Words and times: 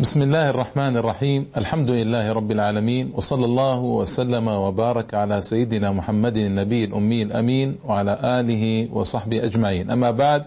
بسم 0.00 0.22
الله 0.22 0.50
الرحمن 0.50 0.96
الرحيم 0.96 1.48
الحمد 1.56 1.90
لله 1.90 2.32
رب 2.32 2.50
العالمين 2.50 3.12
وصلى 3.14 3.44
الله 3.44 3.78
وسلم 3.78 4.48
وبارك 4.48 5.14
على 5.14 5.40
سيدنا 5.40 5.92
محمد 5.92 6.36
النبي 6.36 6.84
الأمي 6.84 7.22
الأمين 7.22 7.78
وعلى 7.84 8.18
آله 8.22 8.88
وصحبه 8.92 9.44
أجمعين 9.44 9.90
أما 9.90 10.10
بعد 10.10 10.44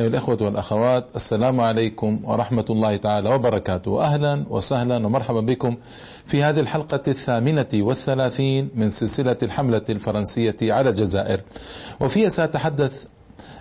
أيها 0.00 0.08
الأخوة 0.08 0.38
والأخوات 0.40 1.06
السلام 1.16 1.60
عليكم 1.60 2.20
ورحمة 2.24 2.64
الله 2.70 2.96
تعالى 2.96 3.34
وبركاته 3.34 4.02
أهلا 4.02 4.44
وسهلا 4.50 4.96
ومرحبا 5.06 5.40
بكم 5.40 5.76
في 6.26 6.42
هذه 6.42 6.60
الحلقة 6.60 7.02
الثامنة 7.08 7.68
والثلاثين 7.74 8.70
من 8.74 8.90
سلسلة 8.90 9.36
الحملة 9.42 9.82
الفرنسية 9.88 10.56
على 10.62 10.90
الجزائر 10.90 11.40
وفيها 12.00 12.28
سأتحدث 12.28 13.06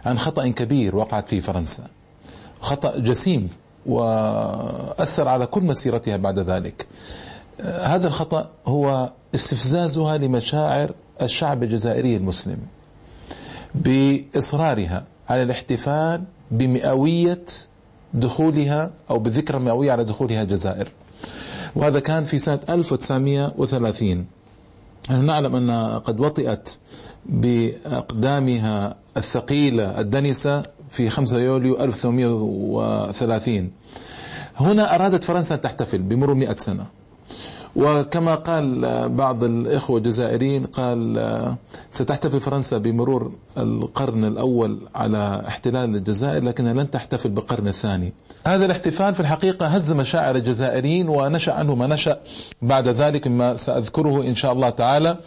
عن 0.05 0.17
خطأ 0.17 0.47
كبير 0.47 0.95
وقعت 0.95 1.29
في 1.29 1.41
فرنسا 1.41 1.83
خطأ 2.61 2.97
جسيم 2.99 3.49
وأثر 3.87 5.27
على 5.27 5.45
كل 5.45 5.61
مسيرتها 5.63 6.17
بعد 6.17 6.39
ذلك. 6.39 6.87
هذا 7.61 8.07
الخطأ 8.07 8.49
هو 8.65 9.11
استفزازها 9.35 10.17
لمشاعر 10.17 10.93
الشعب 11.21 11.63
الجزائري 11.63 12.17
المسلم 12.17 12.57
بإصرارها 13.75 15.03
على 15.29 15.43
الاحتفال 15.43 16.23
بمئوية 16.51 17.45
دخولها 18.13 18.91
أو 19.09 19.19
بالذكرى 19.19 19.57
المئوية 19.57 19.91
على 19.91 20.03
دخولها 20.03 20.41
الجزائر. 20.43 20.87
وهذا 21.75 21.99
كان 21.99 22.25
في 22.25 22.39
سنة 22.39 22.59
1930 22.69 24.25
نحن 25.09 25.25
نعلم 25.25 25.55
أن 25.55 25.99
قد 25.99 26.19
وطئت 26.19 26.79
بأقدامها 27.25 28.95
الثقيلة 29.17 29.99
الدنسة 29.99 30.63
في 30.97 31.09
5 31.09 31.39
يوليو 31.39 31.83
1830 31.83 33.71
هنا 34.57 34.95
أرادت 34.95 35.23
فرنسا 35.23 35.55
أن 35.55 35.61
تحتفل 35.61 36.01
بمرور 36.01 36.35
100 36.35 36.53
سنة. 36.53 36.85
وكما 37.77 38.35
قال 38.35 38.81
بعض 39.09 39.43
الإخوة 39.43 39.97
الجزائريين 39.97 40.65
قال 40.65 41.55
ستحتفل 41.91 42.39
فرنسا 42.39 42.77
بمرور 42.77 43.31
القرن 43.57 44.25
الأول 44.25 44.79
على 44.95 45.43
احتلال 45.47 45.95
الجزائر 45.95 46.43
لكنها 46.43 46.73
لن 46.73 46.89
تحتفل 46.91 47.29
بالقرن 47.29 47.67
الثاني. 47.67 48.13
هذا 48.47 48.65
الاحتفال 48.65 49.13
في 49.13 49.19
الحقيقة 49.19 49.67
هز 49.67 49.91
مشاعر 49.91 50.35
الجزائريين 50.35 51.09
ونشأ 51.09 51.53
عنه 51.53 51.75
ما 51.75 51.87
نشأ 51.87 52.19
بعد 52.61 52.87
ذلك 52.87 53.27
مما 53.27 53.55
سأذكره 53.55 54.23
إن 54.23 54.35
شاء 54.35 54.53
الله 54.53 54.69
تعالى. 54.69 55.17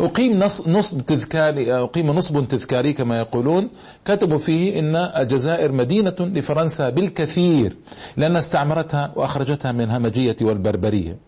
أقيم 0.00 0.38
نصب 0.66 1.00
تذكاري 1.00 1.74
أقيم 1.74 2.10
نصب 2.10 2.48
تذكاري 2.48 2.92
كما 2.92 3.18
يقولون. 3.18 3.70
كتبوا 4.04 4.38
فيه 4.38 4.78
إن 4.78 4.96
الجزائر 4.96 5.72
مدينة 5.72 6.16
لفرنسا 6.20 6.90
بالكثير 6.90 7.76
لأن 8.16 8.36
استعمرتها 8.36 9.12
وأخرجتها 9.16 9.72
من 9.72 9.90
همجية 9.90 10.36
والبربرية. 10.42 11.27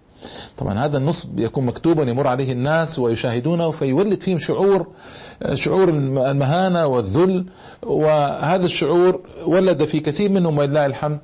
طبعا 0.58 0.84
هذا 0.84 0.98
النصب 0.98 1.40
يكون 1.40 1.66
مكتوبا 1.66 2.02
يمر 2.02 2.26
عليه 2.26 2.52
الناس 2.52 2.98
ويشاهدونه 2.98 3.70
فيولد 3.70 4.20
فيهم 4.22 4.38
شعور 4.38 4.86
شعور 5.54 5.88
المهانة 5.88 6.86
والذل 6.86 7.46
وهذا 7.82 8.64
الشعور 8.64 9.20
ولد 9.46 9.84
في 9.84 10.00
كثير 10.00 10.30
منهم 10.30 10.58
ولله 10.58 10.86
الحمد 10.86 11.18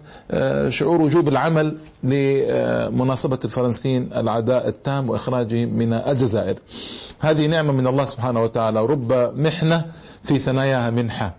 شعور 0.69 1.03
وجوب 1.03 1.29
العمل 1.29 1.77
لمناصبة 2.05 3.39
الفرنسيين 3.45 4.13
العداء 4.17 4.69
التام 4.69 5.11
وإخراجهم 5.11 5.69
من 5.79 5.93
الجزائر. 5.93 6.57
هذه 7.21 7.47
نعمة 7.47 7.73
من 7.73 7.87
الله 7.87 8.05
سبحانه 8.05 8.43
وتعالى 8.43 8.81
ورب 8.81 9.13
محنة 9.37 9.85
في 10.23 10.39
ثناياها 10.39 10.91
منحة. 10.91 11.35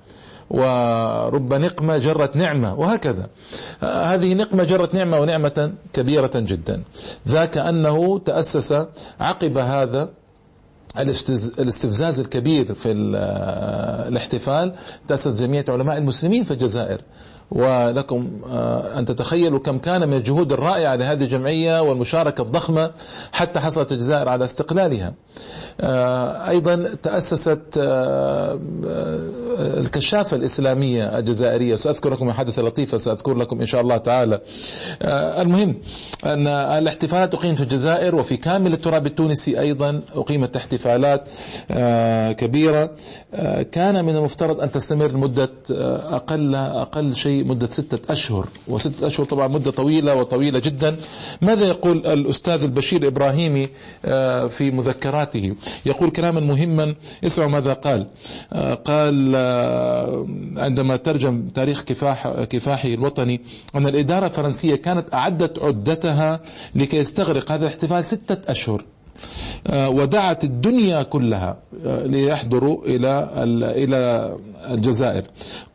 ورب 0.49 1.53
نقمة 1.53 1.97
جرت 1.97 2.35
نعمة 2.35 2.73
وهكذا. 2.73 3.29
هذه 3.81 4.33
نقمة 4.33 4.63
جرت 4.63 4.95
نعمة 4.95 5.19
ونعمة 5.19 5.73
كبيرة 5.93 6.31
جدا. 6.35 6.83
ذاك 7.27 7.57
أنه 7.57 8.19
تأسس 8.19 8.85
عقب 9.19 9.57
هذا 9.57 10.09
الاستفزاز 11.59 12.19
الكبير 12.19 12.73
في 12.73 12.91
الاحتفال 14.07 14.73
تأسس 15.07 15.41
جمعية 15.41 15.65
علماء 15.69 15.97
المسلمين 15.97 16.43
في 16.43 16.51
الجزائر. 16.51 17.01
ولكم 17.51 18.41
أن 18.97 19.05
تتخيلوا 19.05 19.59
كم 19.59 19.77
كان 19.77 20.07
من 20.07 20.13
الجهود 20.13 20.51
الرائعة 20.51 20.95
لهذه 20.95 21.23
الجمعية 21.23 21.81
والمشاركة 21.81 22.41
الضخمة 22.41 22.91
حتى 23.31 23.59
حصلت 23.59 23.91
الجزائر 23.91 24.29
على 24.29 24.45
استقلالها. 24.45 25.13
أيضا 26.49 26.95
تأسست 27.03 27.79
الكشافة 29.59 30.37
الإسلامية 30.37 31.17
الجزائرية. 31.17 31.75
سأذكر 31.75 32.13
لكم 32.13 32.31
حدث 32.31 32.59
لطيفة 32.59 32.97
سأذكر 32.97 33.33
لكم 33.33 33.59
إن 33.59 33.65
شاء 33.65 33.81
الله 33.81 33.97
تعالى. 33.97 34.41
المهم 35.41 35.75
أن 36.25 36.47
الاحتفالات 36.47 37.33
أقيمت 37.33 37.57
في 37.57 37.63
الجزائر 37.63 38.15
وفي 38.15 38.37
كامل 38.37 38.73
التراب 38.73 39.05
التونسي 39.05 39.59
أيضا 39.59 40.01
أقيمت 40.15 40.55
احتفالات 40.55 41.29
كبيرة. 42.37 42.91
كان 43.71 44.05
من 44.05 44.15
المفترض 44.15 44.61
أن 44.61 44.71
تستمر 44.71 45.07
لمدة 45.07 45.49
أقل 45.69 46.55
أقل 46.55 47.15
شيء 47.15 47.36
مدة 47.43 47.67
ستة 47.67 48.11
أشهر 48.11 48.47
وستة 48.67 49.07
أشهر 49.07 49.25
طبعا 49.25 49.47
مدة 49.47 49.71
طويلة 49.71 50.15
وطويلة 50.15 50.59
جدا. 50.59 50.95
ماذا 51.41 51.67
يقول 51.67 51.97
الأستاذ 51.97 52.63
البشير 52.63 53.07
إبراهيمي 53.07 53.67
في 54.49 54.71
مذكراته؟ 54.71 55.55
يقول 55.85 56.09
كلاما 56.09 56.39
مهما 56.39 56.95
اسمعوا 57.25 57.51
ماذا 57.51 57.73
قال. 57.73 58.07
قال 58.85 59.35
عندما 60.57 60.95
ترجم 60.95 61.47
تاريخ 61.47 61.83
كفاح 61.83 62.27
كفاحه 62.27 62.89
الوطني 62.89 63.41
أن 63.75 63.87
الإدارة 63.87 64.25
الفرنسية 64.25 64.75
كانت 64.75 65.13
أعدت 65.13 65.59
عدتها 65.59 66.41
لكي 66.75 66.97
يستغرق 66.97 67.51
هذا 67.51 67.61
الاحتفال 67.65 68.05
ستة 68.05 68.51
أشهر. 68.51 68.83
ودعت 69.73 70.43
الدنيا 70.43 71.03
كلها 71.03 71.57
ليحضروا 71.83 72.85
إلى 72.85 73.29
إلى 73.83 74.37
الجزائر. 74.69 75.23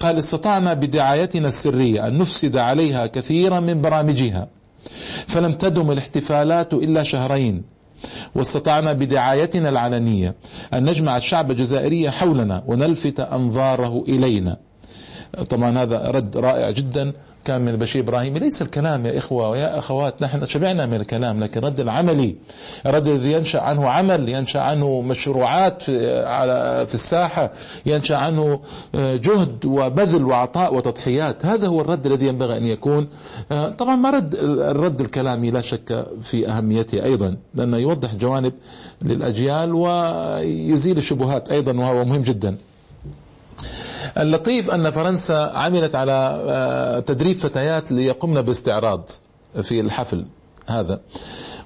قال 0.01 0.19
استطعنا 0.19 0.75
بدعايتنا 0.75 1.49
السرية 1.49 2.07
أن 2.07 2.19
نفسد 2.19 2.57
عليها 2.57 3.07
كثيرا 3.07 3.61
من 3.61 3.81
برامجها 3.81 4.49
فلم 5.27 5.53
تدم 5.53 5.91
الاحتفالات 5.91 6.75
إلا 6.75 7.03
شهرين. 7.03 7.63
واستطعنا 8.35 8.93
بدعايتنا 8.93 9.69
العلنية 9.69 10.35
أن 10.75 10.85
نجمع 10.85 11.17
الشعب 11.17 11.51
الجزائري 11.51 12.11
حولنا 12.11 12.63
ونلفت 12.67 13.21
أنظاره 13.21 14.05
إلينا. 14.09 14.57
طبعا 15.49 15.79
هذا 15.79 16.11
رد 16.11 16.37
رائع 16.37 16.71
جدا. 16.71 17.13
كان 17.45 17.61
من 17.61 17.69
البشير 17.69 18.03
إبراهيم. 18.03 18.37
ليس 18.39 18.63
الكلام 18.63 19.07
يا 19.07 19.19
إخوة 19.19 19.51
ويا 19.51 19.79
أخوات 19.79 20.23
نحن 20.23 20.47
شبعنا 20.47 20.87
من 20.87 20.95
الكلام 20.95 21.43
لكن 21.45 21.61
رد 21.61 21.81
العملي 21.81 22.37
الرد 22.87 23.07
الذي 23.07 23.33
ينشأ 23.33 23.61
عنه 23.61 23.89
عمل 23.89 24.29
ينشأ 24.29 24.61
عنه 24.61 25.01
مشروعات 25.01 25.83
في, 25.83 26.23
على 26.25 26.87
في 26.89 26.95
الساحة 26.95 27.53
ينشأ 27.87 28.17
عنه 28.17 28.61
جهد 28.95 29.67
وبذل 29.67 30.25
وعطاء 30.25 30.75
وتضحيات. 30.75 31.47
هذا 31.47 31.69
هو 31.69 31.81
الرد 31.81 32.07
الذي 32.07 32.27
ينبغي 32.27 32.57
أن 32.57 32.67
يكون. 32.67 33.09
طبعا 33.79 33.97
ما 33.97 34.11
رد 34.11 34.35
الرد 34.61 35.01
الكلامي 35.01 35.51
لا 35.51 35.61
شك 35.61 36.07
في 36.23 36.49
أهميته 36.49 37.05
أيضا 37.05 37.37
لأنه 37.55 37.77
يوضح 37.77 38.15
جوانب 38.15 38.53
للأجيال 39.03 39.75
ويزيل 39.75 40.99
الشبهات 40.99 41.51
أيضا 41.51 41.73
وهو 41.73 42.05
مهم 42.05 42.23
جدا. 42.23 42.57
اللطيف 44.19 44.71
أن 44.71 44.91
فرنسا 44.91 45.53
عملت 45.55 45.95
على 45.95 47.03
تدريب 47.07 47.37
فتيات 47.37 47.93
ليقمن 47.93 48.43
باستعراض 48.43 49.09
في 49.63 49.81
الحفل 49.81 50.27
هذا. 50.67 51.01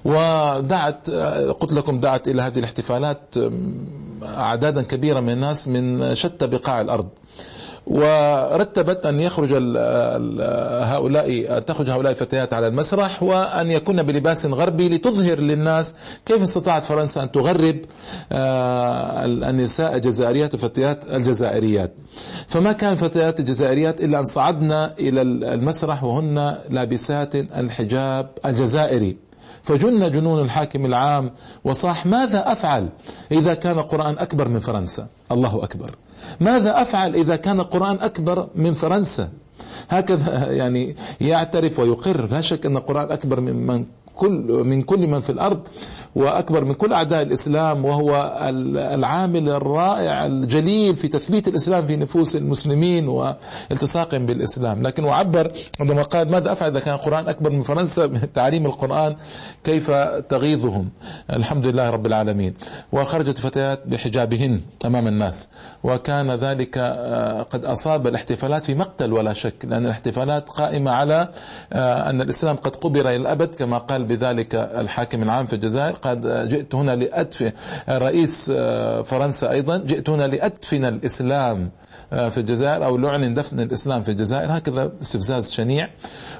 ودعت 0.05 1.09
قلت 1.59 1.73
لكم 1.73 1.99
دعت 1.99 2.27
إلى 2.27 2.41
هذه 2.41 2.59
الاحتفالات 2.59 3.35
أعدادا 4.23 4.81
كبيرة 4.81 5.19
من 5.19 5.29
الناس 5.29 5.67
من 5.67 6.15
شتى 6.15 6.47
بقاع 6.47 6.81
الأرض. 6.81 7.09
ورتبت 7.89 9.05
أن 9.05 9.19
يخرج 9.19 9.53
هؤلاء 10.83 11.59
تخرج 11.59 11.89
هؤلاء 11.89 12.11
الفتيات 12.11 12.53
على 12.53 12.67
المسرح 12.67 13.23
وأن 13.23 13.71
يكون 13.71 14.03
بلباس 14.03 14.45
غربي 14.45 14.89
لتظهر 14.89 15.39
للناس 15.39 15.95
كيف 16.25 16.41
استطاعت 16.41 16.85
فرنسا 16.85 17.23
أن 17.23 17.31
تغرب 17.31 17.79
النساء 19.49 19.95
الجزائريات 19.95 20.53
والفتيات 20.53 21.05
الجزائريات. 21.05 21.93
فما 22.47 22.71
كان 22.71 22.95
فتيات 22.95 23.39
الجزائريات 23.39 24.01
إلا 24.01 24.19
أن 24.19 24.25
صعدنا 24.25 24.93
إلى 24.99 25.21
المسرح 25.21 26.03
وهن 26.03 26.57
لابسات 26.69 27.35
الحجاب 27.35 28.29
الجزائري. 28.45 29.17
فجن 29.63 30.11
جنون 30.11 30.45
الحاكم 30.45 30.85
العام 30.85 31.31
وصاح 31.63 32.05
ماذا 32.05 32.51
أفعل 32.51 32.89
إذا 33.31 33.53
كان 33.53 33.79
القرآن 33.79 34.15
أكبر 34.17 34.47
من 34.47 34.59
فرنسا؟ 34.59 35.07
الله 35.31 35.63
أكبر. 35.63 35.95
ماذا 36.39 36.81
أفعل 36.81 37.15
إذا 37.15 37.35
كان 37.35 37.59
القرآن 37.59 37.95
أكبر 38.01 38.47
من 38.55 38.73
فرنسا؟ 38.73 39.29
هكذا 39.89 40.51
يعني 40.51 40.95
يعترف 41.21 41.79
ويقر. 41.79 42.27
لا 42.31 42.41
شك 42.41 42.65
أن 42.65 42.77
القرآن 42.77 43.11
أكبر 43.11 43.39
من 43.39 43.85
كل 44.17 44.63
من 44.65 44.81
كل 44.81 45.07
من 45.07 45.21
في 45.21 45.29
الأرض 45.29 45.59
وأكبر 46.15 46.65
من 46.65 46.73
كل 46.73 46.93
أعداء 46.93 47.21
الإسلام 47.21 47.85
وهو 47.85 48.37
العامل 48.77 49.49
الرائع 49.49 50.25
الجليل 50.25 50.95
في 50.95 51.07
تثبيت 51.07 51.47
الإسلام 51.47 51.87
في 51.87 51.95
نفوس 51.95 52.35
المسلمين 52.35 53.07
والتصاقهم 53.07 54.25
بالإسلام، 54.25 54.83
لكن 54.83 55.03
وعبر 55.03 55.51
عندما 55.79 56.01
قال 56.01 56.31
ماذا 56.31 56.51
أفعل 56.51 56.69
إذا 56.69 56.79
كان 56.79 56.93
القرآن 56.93 57.27
أكبر 57.27 57.49
من 57.49 57.63
فرنسا؟ 57.63 58.07
تعليم 58.37 58.65
القرآن 58.65 59.15
كيف 59.63 59.91
تغيظهم؟ 60.29 60.89
الحمد 61.33 61.65
لله 61.65 61.89
رب 61.89 62.05
العالمين. 62.05 62.53
وخرجت 62.91 63.37
فتيات 63.37 63.87
بحجابهن 63.87 64.61
أمام 64.85 65.07
الناس 65.07 65.51
وكان 65.83 66.31
ذلك 66.31 66.77
آه، 66.77 67.41
قد 67.43 67.65
أصاب 67.65 68.07
الاحتفالات 68.07 68.65
في 68.65 68.75
مقتل 68.75 69.13
ولا 69.13 69.33
شك 69.33 69.65
لأن 69.65 69.85
الاحتفالات 69.85 70.49
قائمة 70.49 70.91
على 70.91 71.29
آه، 71.73 72.09
أن 72.09 72.21
الإسلام 72.21 72.55
قد 72.55 72.75
قبر 72.75 73.09
إلى 73.09 73.15
الأبد 73.15 73.55
كما 73.55 73.77
قال 73.77 74.03
بذلك 74.07 74.55
الحاكم 74.55 75.23
العام 75.23 75.45
في 75.45 75.53
الجزائر. 75.53 75.93
قد 75.95 76.47
جئت 76.49 76.75
هنا 76.75 76.95
لادفن 76.95 77.51
رئيس 77.89 78.51
آه، 78.55 79.01
فرنسا 79.01 79.51
أيضا. 79.51 79.77
جئت 79.77 80.09
هنا 80.09 80.27
لأدفن 80.27 80.85
الإسلام 80.85 81.71
آه، 82.13 82.29
في 82.29 82.37
الجزائر 82.37 82.85
أو 82.85 82.97
لعلن 82.97 83.33
دفن 83.33 83.59
الإسلام 83.59 84.03
في 84.03 84.11
الجزائر. 84.11 84.57
هكذا 84.57 84.91
استفزاز 85.01 85.51
شنيع. 85.51 85.89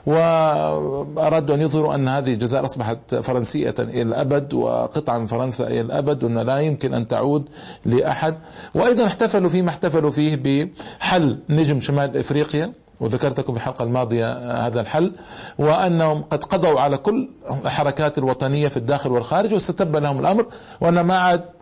وأرادوا 0.06 1.56
أن 1.56 1.62
يظهروا 1.62 1.96
أن 1.96 2.08
هذه 2.08 2.34
الجزائر 2.34 2.66
أصبحت 2.66 3.16
فرنسية 3.16 3.76
إلى 3.80 4.02
الأبد 4.02 4.54
وقطعة 4.54 5.18
من 5.18 5.26
فرنسا 5.26 5.68
إلى 5.68 5.82
الأبد 5.82 6.24
وأن 6.24 6.38
لا 6.40 6.58
يمكن 6.58 6.94
أن 6.94 7.08
تعود 7.08 7.50
لأحد. 7.86 8.36
وأيضا 8.76 9.06
احتفلوا 9.06 9.50
فيما 9.50 9.70
احتفلوا 9.70 10.12
فيه 10.12 10.36
بحل 10.36 11.40
نجم 11.50 11.80
شمال 11.80 12.18
إفريقيا. 12.18 12.72
وذكرت 13.00 13.40
لكم 13.40 13.54
في 13.54 13.60
الحلقة 13.60 13.84
الماضية 13.84 14.34
هذا 14.68 14.82
الحل 14.82 15.12
وأنهم 15.60 16.22
قد 16.24 16.44
قضوا 16.44 16.80
على 16.80 16.98
كل 16.98 17.30
الحركات 17.66 18.18
الوطنية 18.18 18.68
في 18.68 18.78
الداخل 18.78 19.12
والخارج 19.12 19.54
واستتب 19.54 19.96
لهم 19.96 20.20
الأمر 20.20 20.46
وأن 20.82 21.00
ما 21.00 21.18
عاد 21.18 21.57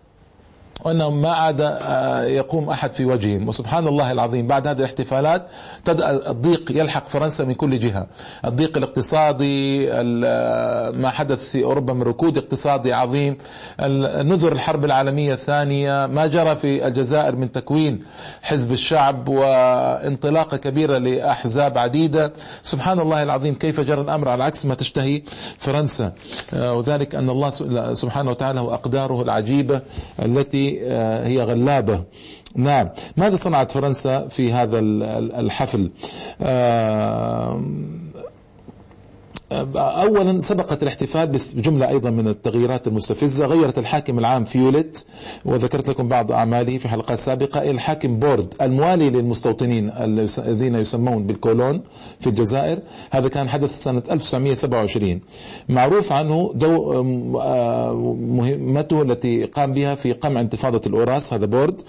وانه 0.83 1.09
ما 1.09 1.29
عاد 1.31 1.61
آه، 1.61 2.23
يقوم 2.23 2.69
أحد 2.69 2.93
في 2.93 3.05
وجههم. 3.05 3.47
وسبحان 3.47 3.87
الله 3.87 4.11
العظيم 4.11 4.47
بعد 4.47 4.67
هذه 4.67 4.77
الاحتفالات 4.77 5.47
تبدا 5.85 6.29
الضيق 6.31 6.71
يلحق 6.71 7.07
فرنسا 7.07 7.43
من 7.43 7.53
كل 7.53 7.79
جهة. 7.79 8.07
الضيق 8.45 8.77
الاقتصادي 8.77 9.87
آه، 9.93 10.91
ما 10.91 11.09
حدث 11.09 11.49
في 11.49 11.63
أوروبا 11.63 11.93
من 11.93 12.01
ركود 12.03 12.37
اقتصادي 12.37 12.93
عظيم. 12.93 13.37
نذر 13.79 14.51
الحرب 14.51 14.85
العالمية 14.85 15.33
الثانية. 15.33 16.05
ما 16.05 16.27
جرى 16.27 16.55
في 16.55 16.87
الجزائر 16.87 17.35
من 17.35 17.51
تكوين 17.51 18.03
حزب 18.41 18.71
الشعب 18.71 19.29
وانطلاقه 19.29 20.57
كبيره 20.57 20.97
لأحزاب 20.97 21.77
عديدة. 21.77 22.33
سبحان 22.63 22.99
الله 22.99 23.23
العظيم 23.23 23.55
كيف 23.55 23.79
جرى 23.79 24.01
الأمر؟ 24.01 24.29
على 24.29 24.43
عكس 24.43 24.65
ما 24.65 24.75
تشتهي 24.75 25.21
فرنسا. 25.57 26.13
آه، 26.53 26.73
وذلك 26.73 27.15
أن 27.15 27.29
الله 27.29 27.49
سبحانه 27.93 28.31
وتعالى 28.31 28.59
هو 28.59 28.73
أقداره 28.73 29.21
العجيبة 29.21 29.81
التي 30.19 30.64
آه، 30.83 31.27
هي 31.27 31.41
غلابة. 31.41 32.03
نعم. 32.55 32.89
ماذا 33.17 33.35
صنعت 33.35 33.71
فرنسا 33.71 34.27
في 34.27 34.53
هذا 34.53 34.79
الحفل؟ 34.79 35.91
آه، 36.41 37.61
اولا 39.75 40.39
سبقت 40.39 40.83
الاحتفال 40.83 41.27
بجملة 41.27 41.87
أيضا 41.89 42.09
من 42.09 42.27
التغييرات 42.27 42.87
المستفزة. 42.87 43.45
غيرت 43.45 43.77
الحاكم 43.77 44.19
العام 44.19 44.43
فيوليت 44.43 45.05
وذكرت 45.45 45.89
لكم 45.89 46.07
بعض 46.07 46.31
أعماله 46.31 46.77
في 46.77 46.87
حلقات 46.89 47.19
سابقة 47.19 47.61
إلى 47.61 47.71
الحاكم 47.71 48.19
بورد 48.19 48.53
الموالي 48.61 49.09
للمستوطنين 49.09 49.89
الذين 49.89 50.75
يسمون 50.75 51.25
بالكولون 51.25 51.81
في 52.19 52.27
الجزائر. 52.27 52.79
هذا 53.11 53.27
كان 53.29 53.49
حدث 53.49 53.83
سنة 53.83 54.03
1927 54.11 55.21
معروف 55.69 56.11
عنه 56.13 56.51
دو 56.55 56.93
آه، 57.41 57.93
مهمته 58.19 59.01
التي 59.01 59.45
قام 59.45 59.73
بها 59.73 59.95
في 59.95 60.11
قمع 60.11 60.41
انتفاضة 60.41 60.81
الأوراس 60.87 61.33
هذا 61.33 61.45
بورد. 61.45 61.81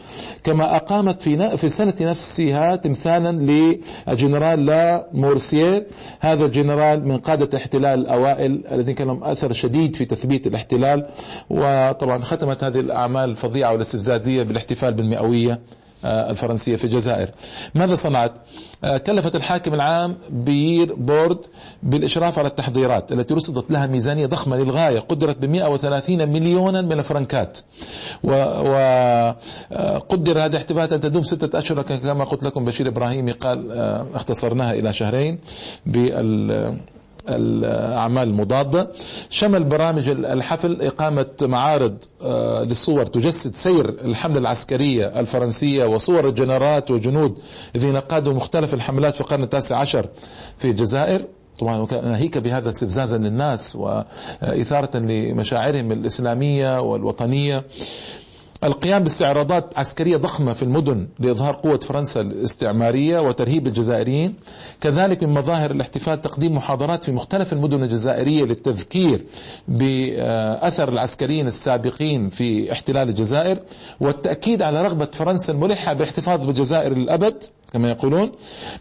كما 0.45 0.77
أقامت 0.77 1.23
في 1.23 1.57
في 1.57 1.65
السنة 1.65 1.95
نفسها 2.01 2.77
تمثالا 2.77 3.33
للجنرال 4.09 4.67
لا 4.67 5.09
مورسيير. 5.13 5.87
هذا 6.21 6.45
الجنرال 6.47 7.09
من 7.09 7.19
قادة 7.19 7.56
الاحتلال 7.57 8.01
الأوائل 8.01 8.63
الذين 8.73 8.95
كان 8.95 9.07
لهم 9.07 9.25
أثر 9.25 9.53
شديد 9.53 9.97
في 9.97 10.05
تثبيت 10.05 10.47
الاحتلال 10.47 11.07
وطبعا 11.51 12.23
ختمت 12.23 12.65
هذه 12.65 12.81
الأعمال 12.81 13.31
الفظيعة 13.31 13.73
والاستفزازية 13.73 14.43
بالاحتفال 14.43 14.95
بالمئوية 14.95 15.61
آه، 16.05 16.31
الفرنسية 16.31 16.77
في 16.77 16.85
الجزائر. 16.85 17.31
ماذا 17.75 17.95
صنعت؟ 17.95 18.33
آه، 18.85 18.99
كلفت 18.99 19.37
الحاكم 19.37 19.75
العام 19.75 20.17
بير 20.31 20.95
بورد 20.95 21.39
بالإشراف 21.83 22.39
على 22.39 22.49
التحضيرات 22.49 23.13
التي 23.13 23.35
رصدت 23.35 23.71
لها 23.71 23.87
ميزانية 23.87 24.27
ضخمة 24.27 24.57
للغاية 24.57 24.99
قدرت 24.99 25.39
ب 25.39 25.45
130 25.45 26.29
مليونا 26.29 26.83
من 26.83 26.99
الفرنكات. 26.99 27.59
وقدر 28.25 28.73
آه، 30.41 30.45
هذه 30.45 30.47
الاحتفالات 30.47 30.93
أن 30.93 31.01
تدوم 31.01 31.23
ستة 31.23 31.59
أشهر 31.59 31.83
كما 31.83 32.25
قلت 32.25 32.45
لكم 32.45 32.65
بشير 32.65 32.89
إبراهيمي 32.89 33.33
قال 33.33 33.73
اختصرناها 34.15 34.73
إلى 34.73 34.93
شهرين 34.93 35.39
بال 35.87 36.77
الأعمال 37.29 38.29
المضادة. 38.29 38.91
شمل 39.31 39.65
برامج 39.65 40.09
الحفل 40.09 40.83
إقامة 40.83 41.27
معارض 41.43 41.97
آه، 42.23 42.63
للصور 42.63 43.07
تجسد 43.07 43.55
سير 43.55 43.89
الحملة 43.89 44.39
العسكرية 44.39 45.21
الفرنسية 45.21 45.85
وصور 45.85 46.29
الجنرات 46.29 46.91
وجنود 46.91 47.39
الذين 47.75 47.97
قادوا 47.97 48.33
مختلف 48.33 48.75
الحملات 48.75 49.15
في 49.15 49.21
القرن 49.21 49.43
التاسع 49.43 49.77
عشر 49.77 50.09
في 50.59 50.71
الجزائر. 50.71 51.25
طبعا 51.59 51.87
ناهيك 51.93 52.39
بهذا 52.39 52.69
استفزازا 52.69 53.19
للناس 53.19 53.77
وإثارة 53.77 54.97
لمشاعرهم 54.99 55.93
الإسلامية 55.93 56.81
والوطنية. 56.81 57.65
القيام 58.67 59.03
باستعراضات 59.03 59.79
عسكرية 59.79 60.17
ضخمة 60.17 60.53
في 60.53 60.63
المدن 60.63 61.09
لإظهار 61.19 61.55
قوة 61.55 61.79
فرنسا 61.79 62.21
الاستعمارية 62.21 63.19
وترهيب 63.21 63.67
الجزائريين 63.67 64.35
كذلك 64.81 65.23
من 65.23 65.35
مظاهر 65.35 65.71
الاحتفال 65.71 66.21
تقديم 66.21 66.55
محاضرات 66.55 67.05
في 67.05 67.13
مختلف 67.13 67.53
المدن 67.53 67.83
الجزائرية 67.83 68.43
للتذكير 68.45 69.25
بأثر 69.69 70.89
العسكريين 70.89 71.47
السابقين 71.47 72.31
في 72.31 72.73
احتلال 72.73 73.09
الجزائر 73.09 73.59
والتأكيد 74.01 74.63
على 74.63 74.83
رغبة 74.83 75.09
فرنسا 75.13 75.53
الملحة 75.53 75.93
بالاحتفاظ 75.93 76.45
بالجزائر 76.47 76.95
للأبد 76.95 77.45
كما 77.73 77.91
يقولون. 77.91 78.33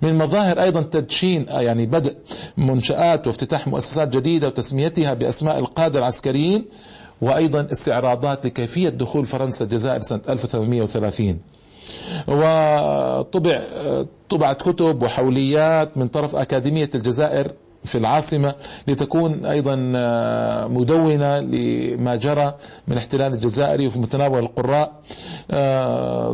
من 0.02 0.16
مظاهر 0.18 0.62
أيضا 0.62 0.82
تدشين 0.82 1.46
يعني 1.50 1.86
بدء 1.86 2.16
منشآت 2.58 3.28
وافتتاح 3.28 3.68
مؤسسات 3.68 4.10
جديدة 4.18 4.48
وتسميتها 4.48 5.14
بأسماء 5.14 5.60
القادة 5.60 6.00
العسكريين 6.00 6.66
وأيضا 7.22 7.68
استعراضات 7.72 8.46
لكيفية 8.46 8.90
دخول 8.90 9.26
فرنسا 9.26 9.66
الجزائر 9.66 10.00
سنة 10.00 10.22
1830 10.30 11.40
وطبع 12.28 13.62
طبعت 14.30 14.62
كتب 14.62 15.04
وحوليات 15.04 15.98
من 15.98 16.08
طرف 16.08 16.36
أكاديمية 16.36 16.90
الجزائر 16.96 17.52
في 17.86 17.98
العاصمة 17.98 18.56
لتكون 18.88 19.46
أيضا 19.46 19.76
مدونة 20.68 21.40
لما 21.40 22.16
جرى 22.16 22.54
من 22.88 22.98
احتلال 22.98 23.34
الجزائري 23.34 23.88
وفي 23.88 24.00
متناول 24.00 24.40
القراء. 24.40 24.92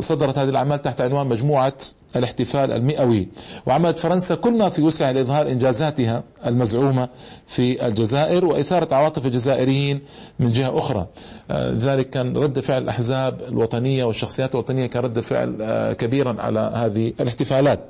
صدرت 0.00 0.38
هذه 0.38 0.48
الأعمال 0.48 0.82
تحت 0.82 1.00
عنوان 1.00 1.26
مجموعة 1.26 1.74
الاحتفال 2.16 2.72
المئوي. 2.72 3.28
وعملت 3.66 3.98
فرنسا 3.98 4.34
كل 4.34 4.58
ما 4.58 4.68
في 4.68 4.82
وسعها 4.82 5.12
لإظهار 5.12 5.48
إنجازاتها 5.48 6.22
المزعومة 6.46 7.08
في 7.46 7.86
الجزائر 7.86 8.44
وإثارة 8.44 8.94
عواطف 8.94 9.26
الجزائريين 9.26 10.00
من 10.38 10.52
جهة 10.52 10.78
أخرى. 10.78 11.06
لذلك 11.50 12.10
كان 12.10 12.36
رد 12.36 12.60
فعل 12.60 12.82
الأحزاب 12.82 13.42
الوطنية 13.48 14.04
والشخصيات 14.04 14.54
الوطنية 14.54 14.86
كان 14.86 15.02
رد 15.02 15.20
فعل 15.20 15.92
كبيرا 15.92 16.42
على 16.42 16.72
هذه 16.74 17.12
الاحتفالات. 17.20 17.80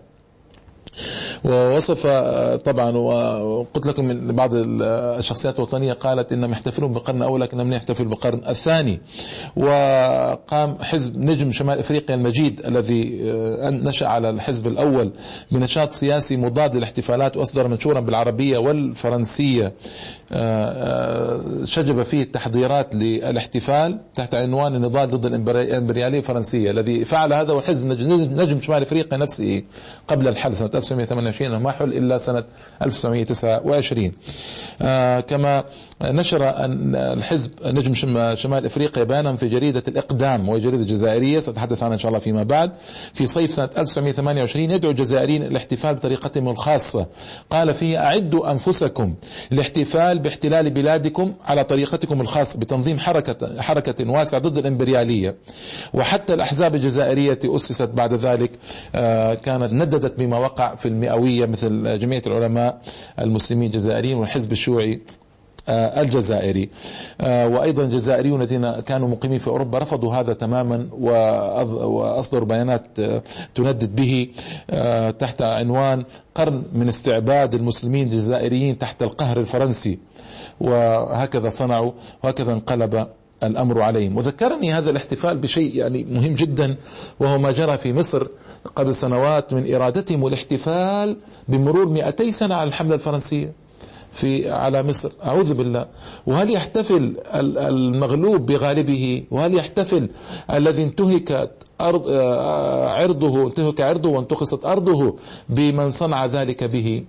ووصف 1.44 2.06
طبعا 2.64 2.90
وقلت 2.96 3.86
لكم 3.86 4.04
من 4.04 4.32
بعض 4.32 4.50
الشخصيات 4.54 5.56
الوطنية 5.56 5.92
قالت 5.92 6.32
إنهم 6.32 6.52
يحتفلون 6.52 6.92
بالقرن 6.92 7.16
الأول 7.16 7.40
لكنهم 7.40 7.72
يحتفلون 7.72 8.08
بالقرن 8.08 8.40
الثاني. 8.48 9.00
وقام 9.56 10.78
حزب 10.82 11.18
نجم 11.18 11.52
شمال 11.52 11.78
إفريقيا 11.78 12.14
المجيد 12.14 12.60
الذي 12.66 13.20
آه، 13.30 13.70
نشأ 13.70 14.06
على 14.06 14.30
الحزب 14.30 14.66
الأول 14.66 15.12
بنشاط 15.50 15.92
سياسي 15.92 16.36
مضاد 16.36 16.76
للاحتفالات 16.76 17.36
وأصدر 17.36 17.68
منشورا 17.68 18.00
بالعربية 18.00 18.58
والفرنسية. 18.58 19.72
آه، 20.32 21.62
آه، 21.62 21.64
شجب 21.64 22.02
فيه 22.02 22.22
التحضيرات 22.22 22.94
للاحتفال 22.94 24.00
تحت 24.16 24.34
عنوان 24.34 24.74
النضال 24.74 25.10
ضد 25.10 25.26
الإمبريالية 25.26 26.18
الفرنسية 26.18 26.70
الذي 26.70 27.04
فعل 27.04 27.32
هذا 27.32 27.52
هو 27.52 27.60
حزب 27.60 27.86
نجم 27.86 28.60
شمال 28.60 28.82
إفريقيا 28.82 29.18
نفسه 29.18 29.62
قبل 30.08 30.28
الحل 30.28 30.56
سنة 30.56 30.70
1928 30.74 31.31
1928 31.32 31.62
ما 31.62 31.72
حل 31.72 31.92
إلا 31.92 32.18
سنة 32.18 32.44
1929 32.82 34.12
آه 34.82 35.20
كما 35.20 35.64
نشر 36.04 36.52
الحزب 36.96 37.50
نجم 37.64 37.94
شمال 38.34 38.66
إفريقيا 38.66 39.04
بيانا 39.04 39.36
في 39.36 39.48
جريدة 39.48 39.82
الإقدام 39.88 40.48
وهي 40.48 40.60
جريدة 40.60 40.84
جزائرية 40.84 41.38
ساتحدث 41.38 41.82
عنها 41.82 41.94
إن 41.94 41.98
شاء 41.98 42.08
الله 42.08 42.18
فيما 42.18 42.42
بعد. 42.42 42.72
في 43.14 43.26
صيف 43.26 43.50
سنة 43.50 43.68
1928 43.78 44.70
يدعو 44.70 44.90
الجزائريين 44.90 45.42
الاحتفال 45.42 45.94
بطريقتهم 45.94 46.48
الخاصة. 46.48 47.06
قال 47.50 47.74
فيه 47.74 47.98
أعدوا 47.98 48.52
أنفسكم 48.52 49.14
للاحتفال 49.50 50.18
باحتلال 50.18 50.70
بلادكم 50.70 51.34
على 51.44 51.64
طريقتكم 51.64 52.20
الخاصة 52.20 52.58
بتنظيم 52.58 52.98
حركه 52.98 53.60
حركة 53.62 54.10
واسعة 54.10 54.40
ضد 54.40 54.58
الإمبريالية. 54.58 55.36
وحتى 55.94 56.34
الأحزاب 56.34 56.74
الجزائرية 56.74 57.38
أسست 57.44 57.82
بعد 57.90 58.14
ذلك 58.14 58.50
آه، 58.94 59.34
كانت 59.34 59.72
نددت 59.72 60.18
بما 60.18 60.38
وقع 60.38 60.74
في 60.74 60.88
المئوية 60.88 61.46
مثل 61.46 61.98
جمعية 61.98 62.22
العلماء 62.26 62.80
المسلمين 63.20 63.66
الجزائريين 63.66 64.18
والحزب 64.18 64.52
الشيوعي 64.52 65.00
الجزائري. 65.68 66.68
آه، 67.20 67.48
وأيضا 67.48 67.84
الجزائريون 67.84 68.42
الذين 68.42 68.80
كانوا 68.80 69.08
مقيمين 69.08 69.38
في 69.38 69.48
أوروبا 69.48 69.78
رفضوا 69.78 70.14
هذا 70.14 70.32
تماما 70.32 70.88
وأصدروا 70.92 72.48
بيانات 72.48 72.86
آه، 72.98 73.22
تندد 73.54 73.96
به 73.96 74.28
تحت 75.18 75.42
عنوان 75.42 76.04
قرن 76.34 76.62
من 76.72 76.88
استعباد 76.88 77.54
المسلمين 77.54 78.06
الجزائريين 78.06 78.78
تحت 78.78 79.02
القهر 79.02 79.40
الفرنسي. 79.40 79.98
وهكذا 80.60 81.48
صنعوا 81.48 81.92
وهكذا 82.24 82.52
انقلب 82.52 83.06
الأمر 83.42 83.80
عليهم. 83.80 84.16
وذكرني 84.16 84.74
هذا 84.74 84.90
الاحتفال 84.90 85.38
بشيء 85.38 85.76
يعني 85.76 86.04
مهم 86.04 86.34
جدا 86.34 86.76
وهو 87.20 87.38
ما 87.38 87.52
جرى 87.52 87.78
في 87.78 87.92
مصر 87.92 88.26
قبل 88.76 88.94
سنوات 88.94 89.52
من 89.52 89.74
إرادتهم 89.74 90.26
الاحتفال 90.26 91.16
بمرور 91.48 91.88
200 91.88 92.30
سنة 92.30 92.54
على 92.54 92.68
الحملة 92.68 92.94
الفرنسية. 92.94 93.61
في 94.12 94.50
على 94.50 94.82
مصر. 94.82 95.12
أعوذ 95.24 95.54
بالله. 95.54 95.86
وهل 96.26 96.50
يحتفل 96.50 97.16
المغلوب 97.34 98.46
بغالبه؟ 98.46 99.24
وهل 99.30 99.54
يحتفل 99.54 100.08
الذي 100.54 100.82
انتهكت 100.82 101.50
أرض 101.80 102.08
آه، 102.10 102.88
عرضه 102.88 103.46
انتهك 103.46 103.80
عرضه 103.80 104.08
وانتقصت 104.08 104.64
أرضه 104.64 105.16
بمن 105.48 105.90
صنع 105.90 106.26
ذلك 106.26 106.64
به؟ 106.64 107.04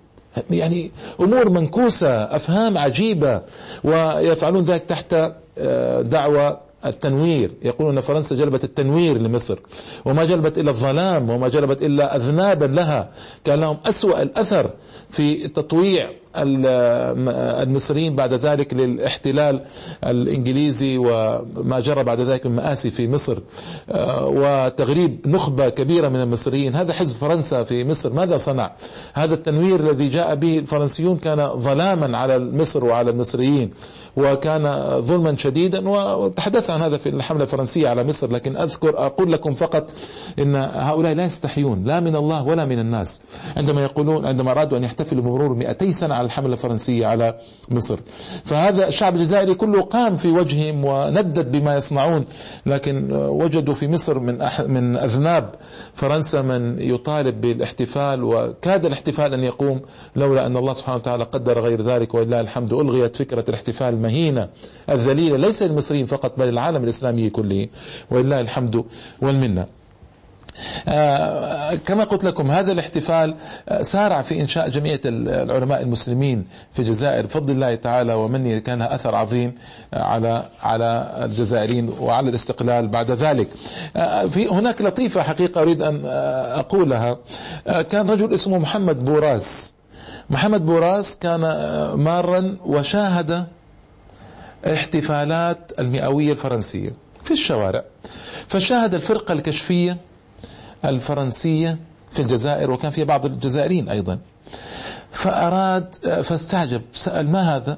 يعني 0.51 0.91
أمور 1.19 1.49
منكوسة 1.49 2.23
أفهام 2.23 2.77
عجيبة 2.77 3.41
ويفعلون 3.83 4.63
ذلك 4.63 4.81
تحت 4.81 5.15
آه، 5.57 6.01
دعوة 6.01 6.59
التنوير. 6.85 7.51
يقولون 7.61 7.99
فرنسا 7.99 8.35
جلبت 8.35 8.63
التنوير 8.63 9.17
لمصر 9.17 9.59
وما 10.05 10.25
جلبت 10.25 10.57
إلا 10.57 10.69
الظلام 10.69 11.29
وما 11.29 11.47
جلبت 11.47 11.81
إلا 11.81 12.15
أذنابا 12.15 12.65
لها. 12.65 13.09
كان 13.43 13.59
لهم 13.59 13.77
أسوأ 13.85 14.21
الأثر 14.21 14.69
في 15.09 15.47
تطويع 15.47 16.09
المصريين 16.35 18.15
بعد 18.15 18.33
ذلك 18.33 18.73
للاحتلال 18.73 19.61
الإنجليزي 20.03 20.97
وما 20.97 21.79
جرى 21.79 22.03
بعد 22.03 22.19
ذلك 22.19 22.45
من 22.45 22.55
مآسي 22.55 22.91
في 22.91 23.07
مصر. 23.07 23.37
آه، 23.89 24.27
وتغريب 24.27 25.27
نخبة 25.27 25.69
كبيرة 25.69 26.09
من 26.09 26.21
المصريين. 26.21 26.75
هذا 26.75 26.93
حزب 26.93 27.15
فرنسا 27.15 27.63
في 27.63 27.83
مصر. 27.83 28.13
ماذا 28.13 28.37
صنع؟ 28.37 28.71
هذا 29.13 29.33
التنوير 29.33 29.79
الذي 29.79 30.09
جاء 30.09 30.35
به 30.35 30.59
الفرنسيون 30.59 31.17
كان 31.17 31.59
ظلاما 31.59 32.17
على 32.17 32.39
مصر 32.39 32.85
وعلى 32.85 33.11
المصريين 33.11 33.71
وكان 34.17 34.91
ظلما 35.01 35.35
شديدا. 35.35 35.89
وتحدث 35.89 36.69
عن 36.69 36.81
هذا 36.81 36.97
في 36.97 37.09
الحملة 37.09 37.43
الفرنسية 37.43 37.89
على 37.89 38.03
مصر 38.03 38.31
لكن 38.31 38.57
أذكر 38.57 39.05
أقول 39.05 39.31
لكم 39.31 39.53
فقط 39.53 39.91
إن 40.39 40.55
هؤلاء 40.55 41.13
لا 41.13 41.25
يستحيون 41.25 41.83
لا 41.83 41.99
من 41.99 42.15
الله 42.15 42.43
ولا 42.43 42.65
من 42.65 42.79
الناس. 42.79 43.21
عندما 43.57 43.83
يقولون 43.83 44.25
عندما 44.25 44.51
أرادوا 44.51 44.77
أن 44.77 44.83
يحتفلوا 44.83 45.23
بمرور 45.23 45.53
200 45.53 45.91
سنة 45.91 46.22
على 46.23 46.29
الحملة 46.31 46.53
الفرنسية 46.53 47.07
على 47.07 47.37
مصر. 47.71 47.99
فهذا 48.45 48.87
الشعب 48.87 49.15
الجزائري 49.15 49.53
كله 49.53 49.81
قام 49.81 50.17
في 50.17 50.27
وجههم 50.31 50.85
وندد 50.85 51.51
بما 51.51 51.75
يصنعون 51.75 52.25
لكن 52.65 53.13
وجدوا 53.13 53.73
في 53.73 53.87
مصر 53.87 54.19
من 54.19 54.37
من 54.67 54.97
أذناب 54.97 55.55
فرنسا 55.93 56.41
من 56.41 56.81
يطالب 56.81 57.41
بالاحتفال 57.41 58.23
وكاد 58.23 58.85
الاحتفال 58.85 59.33
أن 59.33 59.43
يقوم 59.43 59.81
لولا 60.15 60.47
أن 60.47 60.57
الله 60.57 60.73
سبحانه 60.73 60.97
وتعالى 60.97 61.23
قدر 61.23 61.59
غير 61.59 61.81
ذلك 61.81 62.13
ولله 62.13 62.41
الحمد 62.41 62.73
ألغيت 62.73 63.15
فكرة 63.15 63.45
الاحتفال 63.49 63.87
المهينة 63.93 64.49
الذليلة 64.89 65.37
ليس 65.37 65.63
للمصريين 65.63 66.05
فقط 66.05 66.37
بل 66.37 66.49
العالم 66.49 66.83
الإسلامي 66.83 67.29
كله 67.29 67.67
ولله 68.11 68.39
الحمد 68.39 68.83
والمنة. 69.21 69.61
آه، 69.61 69.82
كما 71.85 72.03
قلت 72.03 72.23
لكم 72.23 72.51
هذا 72.51 72.71
الاحتفال 72.71 73.35
آه، 73.69 73.81
سارع 73.83 74.21
في 74.21 74.41
إنشاء 74.41 74.69
جمعية 74.69 75.01
العلماء 75.05 75.81
المسلمين 75.81 76.47
في 76.73 76.79
الجزائر. 76.79 77.25
بفضل 77.25 77.53
الله 77.53 77.75
تعالى 77.75 78.13
ومنه 78.13 78.59
كان 78.59 78.81
أثر 78.81 79.15
عظيم 79.15 79.55
آه، 79.93 80.03
على 80.03 80.43
على 80.63 81.13
الجزائريين 81.23 81.89
وعلى 81.99 82.29
الاستقلال 82.29 82.87
بعد 82.87 83.11
ذلك. 83.11 83.47
في 84.29 84.47
هناك 84.51 84.81
لطيفة 84.81 85.21
حقيقة 85.23 85.61
أريد 85.61 85.81
أن 85.81 86.01
أقولها. 86.05 87.17
كان 87.65 88.09
رجل 88.09 88.33
اسمه 88.33 88.57
محمد 88.57 89.05
بوراس. 89.05 89.75
محمد 90.29 90.65
بوراس 90.65 91.17
كان 91.17 91.41
مارا 91.95 92.57
وشاهد 92.65 93.45
احتفالات 94.67 95.71
المئوية 95.79 96.31
الفرنسية 96.31 96.93
في 97.23 97.31
الشوارع. 97.31 97.83
فشاهد 98.47 98.95
الفرقة 98.95 99.31
الكشفية 99.31 99.97
الفرنسية 100.85 101.77
في 102.11 102.19
الجزائر 102.21 102.71
وكان 102.71 102.91
فيها 102.91 103.05
بعض 103.05 103.25
الجزائريين 103.25 103.89
أيضا. 103.89 104.19
فأراد 105.11 105.95
فاستعجب 106.23 106.81
سأل 106.93 107.31
ما 107.31 107.55
هذا؟ 107.55 107.77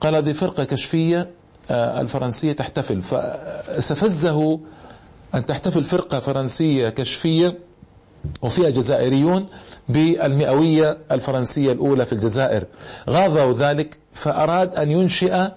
قال 0.00 0.14
هذه 0.14 0.32
فرقة 0.32 0.64
كشفية 0.64 1.30
آه، 1.70 2.00
الفرنسية 2.00 2.52
تحتفل. 2.52 3.02
فاستفزه 3.02 4.60
أن 5.34 5.46
تحتفل 5.46 5.84
فرقة 5.84 6.20
فرنسية 6.20 6.88
كشفية 6.88 7.58
وفيها 8.42 8.70
جزائريون 8.70 9.46
بالمئوية 9.88 10.98
الفرنسية 11.10 11.72
الأولى 11.72 12.06
في 12.06 12.12
الجزائر. 12.12 12.64
غاضوا 13.10 13.52
ذلك 13.52 13.98
فأراد 14.12 14.76
أن 14.76 14.90
ينشئ 14.90 15.48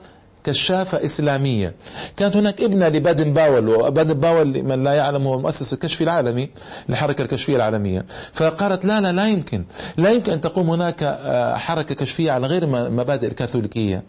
كشافة 0.50 1.06
إسلامية. 1.06 1.74
كانت 2.18 2.36
هناك 2.36 2.62
ابنة 2.62 2.88
لبادن 2.88 3.34
باول 3.34 3.70
وبادن 3.70 4.14
باول 4.14 4.64
من 4.64 4.84
لا 4.84 4.94
يعلم 4.94 5.24
هو 5.28 5.40
مؤسس 5.40 5.74
الكشف 5.74 6.02
العالمي 6.02 6.50
الحركة 6.90 7.22
الكشفية 7.22 7.56
العالمية. 7.56 8.06
فقالت 8.34 8.86
لا 8.86 9.02
لا 9.02 9.12
لا 9.12 9.28
يمكن. 9.28 9.64
لا 9.98 10.12
يمكن 10.12 10.32
أن 10.32 10.42
تقوم 10.42 10.70
هناك 10.70 11.04
آه، 11.04 11.58
حركة 11.58 11.96
كشفية 11.96 12.32
على 12.32 12.48
غير 12.48 12.68
مبادئ 12.90 13.28
الكاثوليكية. 13.28 14.04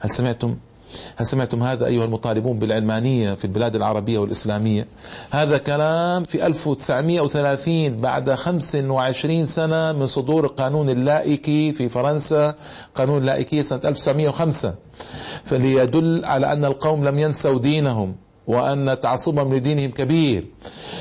هل 0.00 0.10
سمعتم 0.10 0.56
هل 1.16 1.26
سمعتم 1.26 1.62
هذا 1.62 1.86
أيها 1.86 2.04
المطالبون 2.04 2.58
بالعلمانية 2.58 3.34
في 3.34 3.44
البلاد 3.44 3.76
العربية 3.76 4.18
والإسلامية؟ 4.18 4.86
هذا 5.30 5.58
كلام 5.58 6.22
في 6.24 6.46
1930 6.46 8.00
بعد 8.00 8.34
25 8.34 9.46
سنة 9.46 9.92
من 9.92 10.06
صدور 10.06 10.46
قانون 10.46 10.90
اللائكي 10.90 11.72
في 11.72 11.88
فرنسا 11.88 12.54
قانون 12.94 13.18
اللائكية 13.18 13.62
سنة 13.62 13.80
1905 13.84 14.74
فليدل 15.44 16.24
على 16.24 16.52
أن 16.52 16.64
القوم 16.64 17.04
لم 17.04 17.18
ينسوا 17.18 17.58
دينهم 17.58 18.16
وأن 18.46 19.00
تعصبهم 19.00 19.54
لدينهم 19.54 19.90
كبير. 19.90 20.46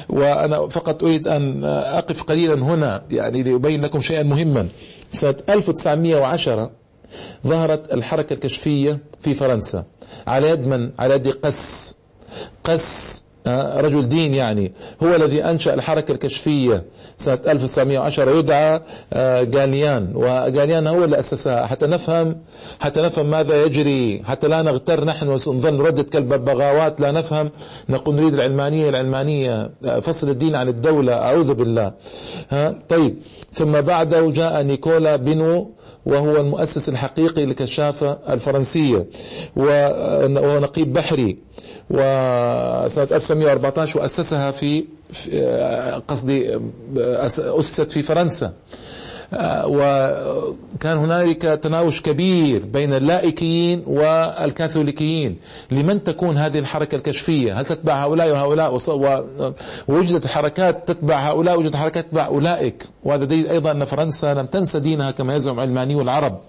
وأنا 0.10 0.68
فقط 0.70 1.04
أريد 1.04 1.28
أن 1.28 1.66
أقف 1.66 2.24
قليلا 2.24 2.54
هنا 2.54 3.04
يعني 3.10 3.44
لأبين 3.44 3.82
لكم 3.82 4.02
شيئا 4.02 4.24
مهما. 4.24 4.68
سنة 5.12 5.36
1910 5.50 6.72
ظهرت 7.48 7.94
الحركة 7.94 8.34
الكشفية 8.34 9.00
في 9.22 9.34
فرنسا. 9.34 9.84
على 10.28 10.50
يد 10.50 10.68
من؟ 10.68 10.92
على 11.00 11.16
يد 11.16 11.28
قس. 11.28 11.96
قس 12.64 13.24
آه، 13.48 13.82
رجل 13.82 14.10
دين 14.10 14.34
يعني. 14.34 14.74
هو 15.04 15.16
الذي 15.16 15.44
أنشأ 15.44 15.74
الحركة 15.74 16.12
الكشفية 16.12 16.84
سنة 17.18 17.40
1910 17.48 18.32
يدعى 18.32 18.82
آه، 19.14 19.42
وجاليان 20.16 20.88
هو 20.88 21.04
اللي 21.04 21.20
أسسها. 21.20 21.66
حتى 21.66 21.88
نفهم 21.88 22.38
حتى 22.80 23.02
نفهم 23.02 23.30
ماذا 23.30 23.62
يجري. 23.64 24.24
حتى 24.26 24.48
لا 24.48 24.62
نغتر 24.62 25.06
نحن 25.06 25.28
ونظل 25.28 25.78
نردد 25.78 26.10
كالببغاوات 26.10 27.02
لا 27.02 27.12
نفهم. 27.12 27.52
نقول 27.90 28.16
نريد 28.16 28.34
العلمانية 28.34 28.90
العلمانية. 28.90 29.72
آه، 29.86 30.00
فصل 30.00 30.30
الدين 30.30 30.56
عن 30.56 30.68
الدولة. 30.68 31.14
أعوذ 31.14 31.54
بالله. 31.54 31.94
ها؟ 32.50 32.76
طيب. 32.90 33.18
ثم 33.54 33.82
بعده 33.82 34.32
جاء 34.32 34.64
نيكولا 34.64 35.16
بينو 35.16 35.72
وهو 36.06 36.38
المؤسس 36.38 36.90
الحقيقي 36.90 37.46
للكشافة 37.46 38.18
الفرنسية 38.30 39.08
وهو 39.56 40.60
نقيب 40.60 40.94
بحري. 40.94 41.38
وسنة 41.90 43.08
1914 43.12 44.00
وأسسها 44.00 44.52
في 44.52 44.86
قصدي 46.08 46.60
أسست 46.98 47.92
في 47.92 48.02
فرنسا. 48.04 48.54
وكان 49.66 50.98
هنالك 50.98 51.42
تناوش 51.42 52.02
كبير 52.02 52.66
بين 52.66 52.94
اللائكيين 52.94 53.84
والكاثوليكيين. 53.88 55.38
لمن 55.72 56.04
تكون 56.04 56.38
هذه 56.38 56.60
الحركة 56.60 56.96
الكشفية؟ 56.96 57.60
هل 57.60 57.66
تتبع 57.66 58.04
هؤلاء 58.04 58.32
وهؤلاء؟ 58.32 58.78
ووجدت 59.88 60.28
حركات 60.28 60.88
تتبع 60.88 61.30
هؤلاء 61.30 61.60
وجدت 61.60 61.76
حركات 61.76 62.06
تتبع 62.06 62.26
أولئك. 62.26 62.84
وهذا 63.04 63.26
دليل 63.26 63.48
أيضا 63.48 63.72
أن 63.72 63.86
فرنسا 63.86 64.34
لم 64.34 64.46
تنسى 64.46 64.80
دينها 64.80 65.12
كما 65.12 65.36
يزعم 65.36 65.60
علمانيو 65.60 66.02
العرب 66.02 66.40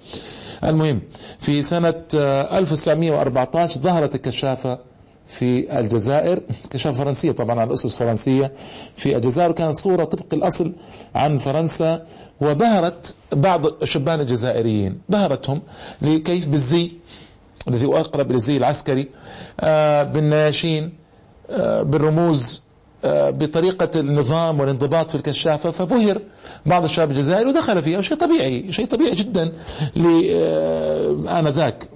المهم 0.64 1.00
في 1.38 1.62
سنة 1.62 1.95
1914 2.14 3.81
ظهرت 3.81 4.14
الكشافة 4.14 4.79
في 5.26 5.78
الجزائر 5.81 6.40
كشافة 6.71 7.04
فرنسية 7.04 7.33
طبعا 7.33 7.61
على 7.61 7.75
أسس 7.75 7.97
فرنسية 7.97 8.52
في 8.97 9.16
الجزائر 9.16 9.52
كانت 9.52 9.76
صورة 9.76 10.04
طبق 10.04 10.35
الأصل 10.35 10.73
عن 11.14 11.38
فرنسا 11.38 12.04
وبهرت 12.40 13.14
بعض 13.33 13.66
الشبان 13.83 14.21
الجزائريين. 14.21 14.99
بهرتهم 15.09 15.62
لكيف 16.02 16.49
بالزي 16.49 16.93
الذي 17.69 17.87
هو 17.87 17.97
أقرب 17.97 18.31
إلى 18.31 18.37
الزي 18.37 18.57
العسكري 18.57 19.09
آه، 19.61 20.02
بالنياشين 20.02 20.93
آه، 21.50 21.83
بالرموز 21.83 22.62
آه، 23.04 23.31
بطريقة 23.31 24.00
النظام 24.00 24.61
والانضباط 24.61 25.11
في 25.11 25.14
الكشافة. 25.16 25.71
فبهر 25.71 26.21
بعض 26.66 26.85
الشباب 26.85 27.11
الجزائري 27.11 27.49
ودخل 27.50 27.83
فيها. 27.83 28.00
شيء 28.00 28.16
طبيعي 28.16 28.73
شيء 28.73 28.87
طبيعي 28.87 29.14
جدا 29.14 29.52
لآنذاك 29.97 31.88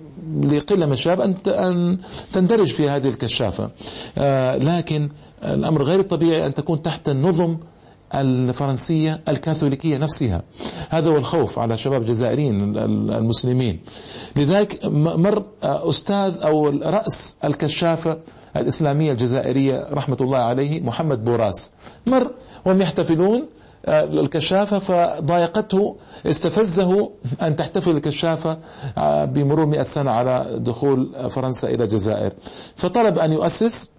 لقلة 0.42 0.86
من 0.86 0.92
الشباب 0.92 1.20
أن 1.20 1.34
أن 1.46 1.98
تندرج 2.32 2.66
في 2.66 2.88
هذه 2.88 3.08
الكشافة. 3.08 3.70
آه، 4.18 4.56
لكن 4.56 5.08
الأمر 5.44 5.82
غير 5.82 6.00
الطبيعي 6.00 6.46
أن 6.46 6.54
تكون 6.54 6.82
تحت 6.82 7.08
النظم 7.08 7.56
الفرنسية 8.14 9.20
الكاثوليكية 9.28 9.98
نفسها. 9.98 10.42
هذا 10.90 11.10
هو 11.10 11.16
الخوف 11.16 11.58
على 11.58 11.76
شباب 11.76 12.02
الجزائريين 12.02 12.76
المسلمين. 13.10 13.80
لذلك 14.36 14.80
مر 14.92 15.44
أستاذ 15.62 16.38
أو 16.44 16.68
رأس 16.68 17.36
الكشافة 17.44 18.18
الإسلامية 18.56 19.12
الجزائرية 19.12 19.86
رحمة 19.92 20.16
الله 20.20 20.38
عليه 20.38 20.80
محمد 20.80 21.24
بوراس. 21.24 21.72
مر 22.06 22.30
وهم 22.64 22.80
يحتفلون 22.82 23.40
آه، 23.40 23.48
الكشافة 23.88 24.78
فضايقته 24.78 25.96
استفزه 26.26 27.10
أن 27.42 27.56
تحتفل 27.56 27.90
الكشافة 27.90 28.58
آه، 28.98 29.24
بمرور 29.24 29.66
مئة 29.66 29.82
سنة 29.82 30.10
على 30.10 30.56
دخول 30.58 31.30
فرنسا 31.30 31.68
إلى 31.68 31.84
الجزائر. 31.84 32.32
فطلب 32.76 33.18
أن 33.18 33.32
يؤسس 33.32 33.90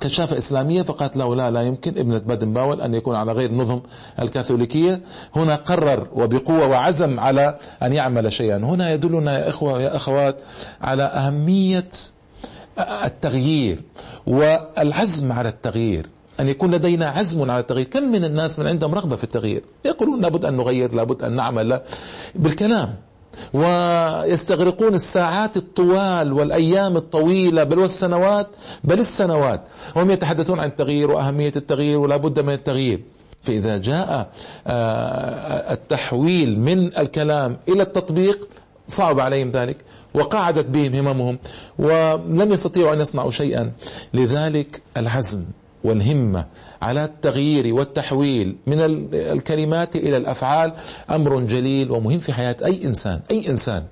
كشافة 0.00 0.38
إسلامية 0.38 0.82
فقالت 0.82 1.16
له 1.16 1.36
لا 1.36 1.50
لا 1.50 1.62
يمكن 1.62 1.98
ابنة 1.98 2.18
بادن 2.18 2.52
باول 2.52 2.80
أن 2.80 2.94
يكون 2.94 3.16
على 3.16 3.32
غير 3.32 3.52
نظم 3.54 3.80
الكاثوليكية. 4.22 5.02
هنا 5.36 5.54
قرر 5.54 6.08
وبقوة 6.12 6.68
وعزم 6.68 7.20
على 7.20 7.58
أن 7.82 7.92
يعمل 7.92 8.32
شيئا. 8.32 8.56
هنا 8.56 8.92
يدلنا 8.92 9.38
يا 9.38 9.48
إخوة 9.48 9.82
يا 9.82 9.96
أخوات 9.96 10.40
على 10.80 11.02
أهمية 11.02 11.88
التغيير 13.04 13.82
والعزم 14.26 15.32
على 15.32 15.48
التغيير. 15.48 16.06
أن 16.40 16.48
يكون 16.48 16.74
لدينا 16.74 17.06
عزم 17.06 17.50
على 17.50 17.60
التغيير. 17.60 17.86
كم 17.86 18.02
من 18.02 18.24
الناس 18.24 18.58
من 18.58 18.66
عندهم 18.66 18.94
رغبة 18.94 19.16
في 19.16 19.24
التغيير؟ 19.24 19.62
يقولون 19.84 20.20
لابد 20.20 20.44
أن 20.44 20.56
نغير 20.56 20.94
لابد 20.94 21.22
أن 21.22 21.36
نعمل 21.36 21.80
بالكلام. 22.34 22.94
ويستغرقون 23.54 24.94
الساعات 24.94 25.56
الطوال 25.56 26.32
والأيام 26.32 26.96
الطويلة 26.96 27.64
بل 27.64 27.78
والسنوات 27.78 28.48
بل 28.84 28.98
السنوات. 28.98 29.64
وهم 29.96 30.10
يتحدثون 30.10 30.58
عن 30.58 30.68
التغيير 30.68 31.10
وأهمية 31.10 31.52
التغيير 31.56 32.00
ولا 32.00 32.16
بد 32.16 32.40
من 32.40 32.52
التغيير. 32.52 33.02
فإذا 33.42 33.78
جاء 33.78 34.30
آه، 34.66 35.72
التحويل 35.72 36.60
من 36.60 36.98
الكلام 36.98 37.56
إلى 37.68 37.82
التطبيق 37.82 38.48
صعب 38.88 39.20
عليهم 39.20 39.50
ذلك. 39.50 39.76
وقعدت 40.14 40.66
بهم 40.66 40.94
هممهم. 40.94 41.38
ولم 41.78 42.52
يستطيعوا 42.52 42.92
أن 42.92 43.00
يصنعوا 43.00 43.30
شيئا. 43.30 43.72
لذلك 44.14 44.82
العزم 44.96 45.44
والهمة 45.84 46.46
على 46.82 47.04
التغيير 47.04 47.74
والتحويل 47.74 48.56
من 48.66 48.76
الكلمات 49.14 49.96
إلى 49.96 50.16
الأفعال 50.16 50.72
أمر 51.10 51.40
جليل 51.40 51.90
ومهم 51.90 52.18
في 52.18 52.32
حياة 52.32 52.56
أي 52.64 52.84
إنسان 52.84 53.20
أي 53.30 53.48
إنسان. 53.48 53.84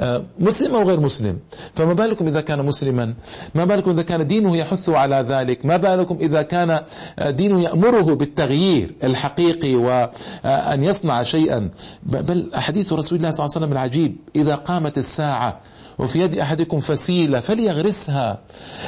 آه، 0.00 0.24
مسلم 0.38 0.74
أو 0.74 0.82
غير 0.82 1.00
مسلم 1.00 1.38
فما 1.74 1.92
بالكم 1.92 2.26
إذا 2.26 2.40
كان 2.40 2.64
مسلما؟ 2.64 3.14
ما 3.54 3.64
بالكم 3.64 3.90
إذا 3.90 4.02
كان 4.02 4.26
دينه 4.26 4.56
يحث 4.56 4.88
على 4.88 5.16
ذلك؟ 5.28 5.66
ما 5.66 5.76
بالكم 5.76 6.18
إذا 6.20 6.42
كان 6.42 6.80
آه، 7.18 7.30
دينه 7.30 7.62
يأمره 7.62 8.14
بالتغيير 8.14 8.94
الحقيقي 9.04 9.74
وأن 9.74 10.82
يصنع 10.82 11.22
شيئا؟ 11.22 11.70
بل 12.02 12.50
حديث 12.54 12.92
رسول 12.92 13.18
الله 13.18 13.30
صلى 13.30 13.44
الله 13.44 13.56
عليه 13.56 13.66
وسلم 13.66 13.72
العجيب 13.72 14.16
إذا 14.36 14.54
قامت 14.54 14.98
الساعة 14.98 15.60
وفي 15.98 16.20
يد 16.20 16.38
أحدكم 16.38 16.78
فسيلة 16.78 17.40
فليغرسها. 17.40 18.38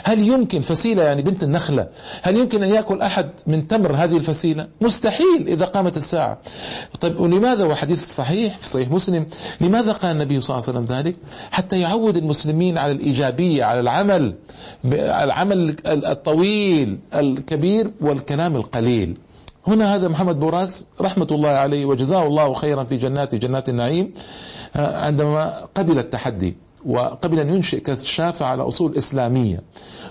هل 0.04 0.22
يمكن 0.22 0.60
فسيلة 0.60 1.02
يعني 1.02 1.22
بنت 1.22 1.42
النخلة؟ 1.42 1.88
هل 2.22 2.36
يمكن 2.36 2.62
أن 2.62 2.68
يأكل 2.68 3.00
أحد 3.00 3.30
من 3.46 3.68
تمر 3.68 3.92
هذه 3.92 4.16
الفسيلة؟ 4.16 4.68
مستحيل 4.80 5.48
إذا 5.48 5.64
قامت 5.64 5.96
الساعة. 5.96 6.38
طيب 7.00 7.20
ولماذا؟ 7.20 7.64
وحديث 7.64 8.08
صحيح 8.08 8.58
في 8.58 8.68
صحيح 8.68 8.90
مسلم. 8.90 9.26
لماذا 9.60 9.92
قال 9.92 10.12
النبي 10.12 10.40
صلى 10.40 10.56
الله 10.56 10.68
عليه 10.68 10.78
وسلم 10.78 10.96
ذلك؟ 10.96 11.16
حتى 11.50 11.76
يعود 11.76 12.16
المسلمين 12.16 12.78
على 12.78 12.92
الإيجابية 12.92 13.64
على 13.64 13.80
العمل 13.80 14.34
العمل 14.94 15.76
الطويل 15.86 16.98
الكبير 17.14 17.90
والكلام 18.00 18.56
القليل. 18.56 19.18
هنا 19.66 19.94
هذا 19.94 20.08
محمد 20.08 20.40
بوراس 20.40 20.86
رحمة 21.00 21.26
الله 21.30 21.48
عليه 21.48 21.84
وجزاه 21.84 22.26
الله 22.26 22.54
خيرا 22.54 22.84
في 22.84 22.96
جنات 22.96 23.34
جنات 23.34 23.68
النعيم 23.68 24.14
آه، 24.76 25.04
عندما 25.04 25.64
قبل 25.74 25.98
التحدي. 25.98 26.56
وقبل 26.86 27.40
أن 27.40 27.52
ينشئ 27.52 27.80
كشافة 27.80 28.46
على 28.46 28.62
أصول 28.62 28.96
إسلامية. 28.96 29.62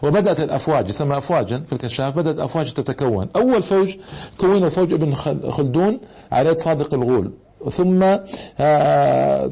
وبدأت 0.04 0.40
الأفواج 0.40 0.90
يسمى 0.90 1.18
أفواجا 1.18 1.64
في 1.68 1.74
الكشاف 1.74 2.16
بدأت 2.16 2.40
أفواج 2.40 2.74
تتكون. 2.74 3.28
أول 3.36 3.64
فوج 3.64 3.96
كونه 4.38 4.70
فوج 4.70 4.94
ابن 4.94 5.14
خلدون 5.52 6.00
على 6.32 6.50
يد 6.50 6.58
صادق 6.60 6.94
الغول. 6.94 7.32
ثم 7.72 8.04
آه، 8.60 9.48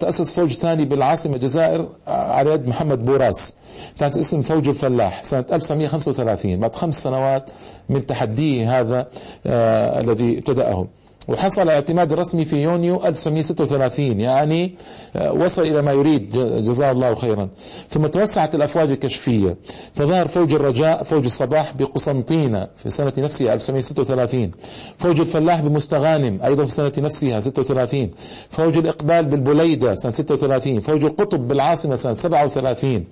تأسس 0.00 0.34
فوج 0.40 0.52
ثاني 0.52 0.84
بالعاصمة 0.84 1.34
الجزائر 1.34 1.88
آه، 2.08 2.32
على 2.32 2.50
يد 2.50 2.68
محمد 2.68 3.04
بوراس. 3.04 3.56
تحت 3.98 4.16
اسم 4.18 4.42
فوج 4.42 4.68
الفلاح 4.68 5.24
سنة 5.24 5.44
1935 5.52 6.60
بعد 6.60 6.76
خمس 6.76 7.02
سنوات 7.02 7.50
من 7.88 8.06
تحديه 8.06 8.80
هذا 8.80 9.06
آه، 9.46 10.00
الذي 10.00 10.38
ابتدأه. 10.38 10.86
وحصل 11.28 11.62
الاعتماد 11.62 12.12
الرسمي 12.12 12.44
في 12.44 12.56
يونيو 12.56 13.04
1936 13.04 14.20
يعني 14.20 14.74
آه، 15.16 15.32
وصل 15.32 15.62
إلى 15.62 15.82
ما 15.82 15.92
يريد 15.92 16.30
جزاه 16.64 16.92
الله 16.92 17.14
خيرا. 17.14 17.48
ثم 17.90 18.06
توسعت 18.06 18.54
الأفواج 18.54 18.90
الكشفية. 18.90 19.56
فظهر 19.94 20.28
فوج 20.28 20.54
الرجاء 20.54 21.02
فوج 21.02 21.24
الصباح 21.24 21.72
بقسنطينة 21.76 22.68
في 22.76 22.90
سنة 22.90 23.12
نفسها 23.18 23.54
1936 23.54 24.50
فوج 24.98 25.20
الفلاح 25.20 25.60
بمستغانم 25.60 26.42
أيضا 26.44 26.64
في 26.64 26.70
سنة 26.72 26.92
نفسها 26.98 27.40
36 27.40 28.10
فوج 28.50 28.76
الإقبال 28.78 29.24
بالبليدة 29.24 29.94
سنة 29.94 30.12
36 30.12 30.80
فوج 30.80 31.04
القطب 31.04 31.48
بالعاصمة 31.48 31.96
سنة 31.96 32.14
37 32.14 33.04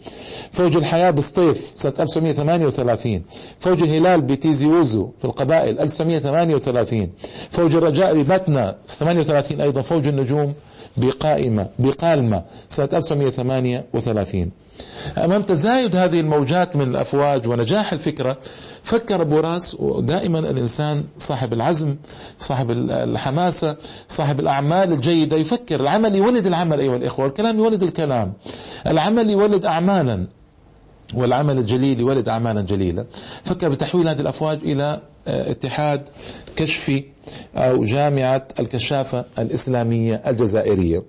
فوج 0.52 0.76
الحياة 0.76 1.10
بسطيف 1.10 1.72
سنة 1.74 1.92
1938 2.00 3.22
فوج 3.60 3.82
الهلال 3.82 4.20
بتيزي 4.20 4.66
ووزو 4.66 5.10
في 5.18 5.24
القبائل 5.24 5.80
1938 5.80 7.10
فوج 7.50 7.76
الرجاء 7.76 8.05
جاء 8.06 8.22
ببتنا 8.22 8.76
38 8.88 9.60
أيضا 9.60 9.82
فوج 9.82 10.08
النجوم 10.08 10.54
بقائمة 10.96 11.68
بقالمة 11.78 12.42
سنة 12.68 12.88
1938 12.92 14.50
أمام 15.18 15.42
تزايد 15.42 15.96
هذه 15.96 16.20
الموجات 16.20 16.76
من 16.76 16.82
الأفواج 16.90 17.48
ونجاح 17.48 17.92
الفكرة 17.92 18.36
فكر 18.82 19.24
بوراس 19.24 19.74
ودائما 19.80 20.38
الإنسان 20.38 21.04
صاحب 21.18 21.52
العزم 21.52 21.96
صاحب 22.38 22.70
الحماسة 22.90 23.76
صاحب 24.08 24.40
الأعمال 24.40 24.92
الجيدة 24.92 25.36
يفكر 25.36 25.80
العمل 25.80 26.16
يولد 26.16 26.46
العمل 26.46 26.80
أيها 26.80 26.96
الإخوة 26.96 27.26
الكلام 27.26 27.58
يولد 27.58 27.82
الكلام. 27.82 28.32
العمل 28.86 29.30
يولد 29.30 29.64
أعمالا 29.64 30.26
والعمل 31.14 31.58
الجليل 31.58 32.00
يولد 32.00 32.28
أعمالا 32.28 32.60
جليلة 32.60 33.04
فكر 33.44 33.68
بتحويل 33.68 34.08
هذه 34.08 34.20
الأفواج 34.20 34.58
إلى 34.62 35.00
اتحاد 35.26 36.08
كشفي 36.56 37.04
أو 37.56 37.84
جامعة 37.84 38.48
الكشافة 38.60 39.24
الإسلامية 39.38 40.22
الجزائرية. 40.26 41.02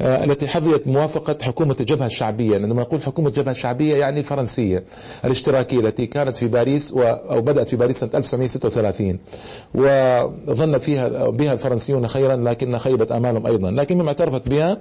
آه، 0.00 0.24
التي 0.24 0.48
حظيت 0.48 0.86
موافقة 0.86 1.36
حكومة 1.42 1.76
الجبهة 1.80 2.06
الشعبية 2.06 2.54
عندما 2.54 2.82
يقول 2.82 3.02
حكومة 3.02 3.28
الجبهة 3.28 3.52
الشعبية 3.52 3.94
يعني 3.96 4.18
الفرنسية 4.20 4.84
الاشتراكية 5.24 5.80
التي 5.80 6.06
كانت 6.06 6.36
في 6.36 6.46
باريس 6.48 6.92
أو 6.92 7.40
بدأت 7.40 7.68
في 7.68 7.76
باريس 7.76 8.00
سنة 8.00 8.10
1936 8.14 9.18
وظن 9.74 10.78
فيها 10.78 11.08
بها 11.30 11.52
الفرنسيون 11.52 12.08
خيرا 12.08 12.36
لكن 12.36 12.78
خيبت 12.78 13.12
آمالهم 13.12 13.46
أيضا. 13.46 13.70
لكن 13.70 13.98
مما 13.98 14.08
اعترفت 14.08 14.48
بها 14.48 14.76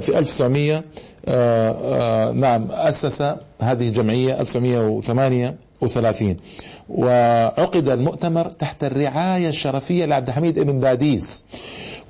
في 0.00 0.18
1900 0.18 0.84
آه، 1.28 2.32
نعم 2.32 2.66
أسس 2.70 3.22
هذه 3.60 3.88
الجمعية 3.88 4.40
1908 4.40 5.56
وثلاثين. 5.80 6.36
وعقد 6.90 7.88
المؤتمر 7.88 8.48
تحت 8.48 8.84
الرعاية 8.84 9.48
الشرفية 9.48 10.04
لعبد 10.04 10.28
الحميد 10.28 10.58
ابن 10.58 10.80
باديس 10.80 11.46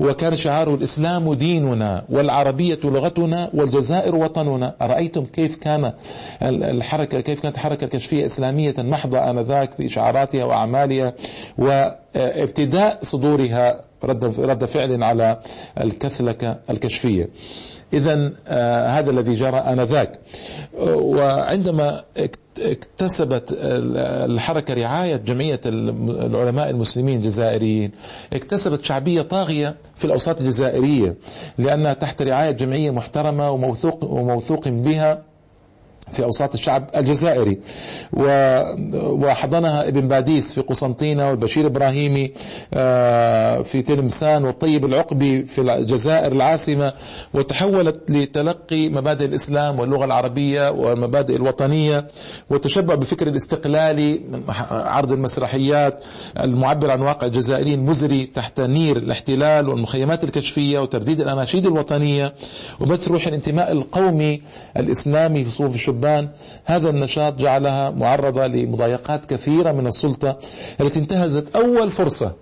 وكان 0.01 0.37
شعاره 0.37 0.75
الإسلام 0.75 1.35
ديننا 1.35 2.05
والعربية 2.09 2.79
لغتنا 2.85 3.51
والجزائر 3.55 4.15
وطننا. 4.15 4.75
أرأيتم 4.83 5.25
كيف 5.25 5.57
كان 5.57 5.93
الحركة 6.43 7.21
كيف 7.21 7.41
كانت 7.41 7.55
الحركة 7.55 7.85
الكشفية 7.85 8.27
إسلامية 8.27 8.75
محضة 8.79 9.31
آنذاك 9.31 9.75
في 9.75 9.89
شعاراتها 9.89 10.45
وأعمالها 10.45 11.13
وابتداء 11.59 12.99
صدورها 13.03 13.81
رد 14.05 14.65
فعل 14.65 15.03
على 15.03 15.41
الكثلكة 15.81 16.59
الكشفية. 16.71 17.29
إذا 17.93 18.33
آه 18.49 18.89
هذا 18.89 19.11
الذي 19.11 19.35
جرى 19.35 19.57
آنذاك. 19.57 20.19
وعندما 20.79 22.05
اكتسبت 22.59 23.55
الحركة 23.61 24.75
رعاية 24.75 25.17
جمعية 25.17 25.61
العلماء 25.67 26.71
المسلمين 26.71 27.19
الجزائريين 27.19 27.91
اكتسبت 28.33 28.85
شعبية 28.85 29.23
طاغية 29.23 29.77
في 29.97 30.05
الأوساط 30.05 30.41
الجزائرية 30.41 31.17
لأنها 31.59 31.93
تحت 31.93 32.23
رعاية 32.23 32.51
جمعية 32.51 32.91
محترمة 32.91 33.51
وموثوق, 33.51 34.05
وموثوق 34.05 34.69
بها 34.69 35.23
في 36.13 36.25
أوساط 36.25 36.55
الشعب 36.55 36.91
الجزائري. 36.97 37.59
وحضنها 38.93 39.89
ابن 39.89 40.09
باديس 40.09 40.53
في 40.53 40.61
قسنطينة 40.61 41.29
والبشير 41.29 41.67
إبراهيمي 41.67 42.33
آه، 42.75 43.63
في 43.63 43.83
تلمسان 43.83 44.45
والطيب 44.45 44.85
العقبي 44.85 45.45
في 45.45 45.61
الجزائر 45.61 46.33
العاصمة. 46.33 46.93
وتحولت 47.35 48.11
لتلقي 48.11 48.89
مبادئ 48.89 49.25
الإسلام 49.25 49.79
واللغة 49.81 50.05
العربية 50.05 50.71
والمبادئ 50.71 51.37
الوطنية. 51.37 52.09
والتشبع 52.51 52.95
بفكر 52.95 53.27
الاستقلالي 53.27 54.21
عرض 54.71 55.13
المسرحيات 55.13 56.05
المعبر 56.41 56.91
عن 56.91 57.01
واقع 57.01 57.27
الجزائري 57.27 57.75
المزري 57.75 58.27
تحت 58.27 58.61
نير 58.61 58.97
الاحتلال 58.97 59.69
والمخيمات 59.69 60.25
الكشفية 60.25 60.79
وترديد 60.79 61.21
الأناشيد 61.21 61.67
الوطنية. 61.67 62.35
وبث 62.81 63.09
روح 63.09 63.27
الانتماء 63.27 63.73
القومي 63.73 64.43
الإسلامي 64.77 65.45
في 65.45 65.51
صفوف 65.51 65.75
الشبان 65.91 66.29
هذا 66.65 66.91
النشاط 66.91 67.35
جعلها 67.39 67.91
معرضة 67.91 68.47
لمضايقات 68.47 69.25
كثيرة 69.27 69.73
من 69.73 69.87
السلطة 69.87 70.39
التي 70.81 70.99
انتهزت 70.99 71.57
أول 71.57 71.91
فرصة 71.91 72.33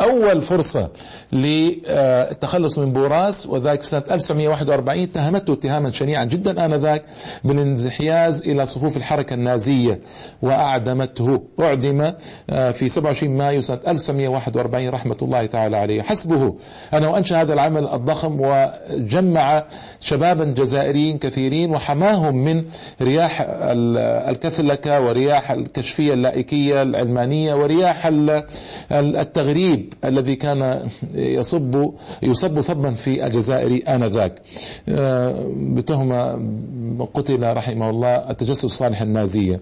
أول 0.00 0.40
فرصة 0.40 0.88
للتخلص 1.32 2.78
من 2.78 2.92
بوراس 2.92 3.46
وذلك 3.46 3.82
في 3.82 3.86
سنة 3.88 4.02
1941 4.10 5.02
اتهمته 5.02 5.52
اتهاما 5.52 5.90
شنيعا 5.92 6.24
جدا 6.24 6.64
آنذاك 6.66 7.04
بالانزحياز 7.44 8.42
إلى 8.48 8.66
صفوف 8.66 8.96
الحركة 8.96 9.34
النازية 9.34 10.00
وأعدمته. 10.42 11.42
أعدم 11.60 12.12
آه، 12.50 12.70
في 12.70 12.88
27 12.88 13.36
مايو 13.36 13.60
سنة 13.60 13.80
1941 13.88 14.88
رحمة 14.88 15.16
الله 15.22 15.46
تعالى 15.46 15.76
عليه. 15.76 16.02
حسبه. 16.02 16.54
أنه 16.94 17.16
أنشأ 17.16 17.40
هذا 17.42 17.52
العمل 17.52 17.88
الضخم 17.88 18.36
وجمع 18.40 19.64
شبابا 20.00 20.44
جزائريين 20.44 21.18
كثيرين 21.18 21.70
وحماهم 21.70 22.36
من 22.36 22.64
رياح 23.02 23.46
الكثلكة 24.28 25.00
ورياح 25.00 25.50
الكشفية 25.50 26.12
اللائكية 26.14 26.82
العلمانية 26.82 27.54
ورياح 27.54 28.10
التغريب. 28.92 29.89
الذي 30.04 30.36
كان 30.36 30.88
يصب 31.14 31.90
يصب 32.22 32.60
صبا 32.60 32.94
في 32.94 33.26
الجزائر 33.26 33.82
آنذاك. 33.88 34.42
آه، 34.88 35.50
بتهمة 35.56 36.40
قتل 37.14 37.56
رحمه 37.56 37.90
الله 37.90 38.30
التجسس 38.30 38.64
الصالح 38.64 39.02
النازية 39.02 39.60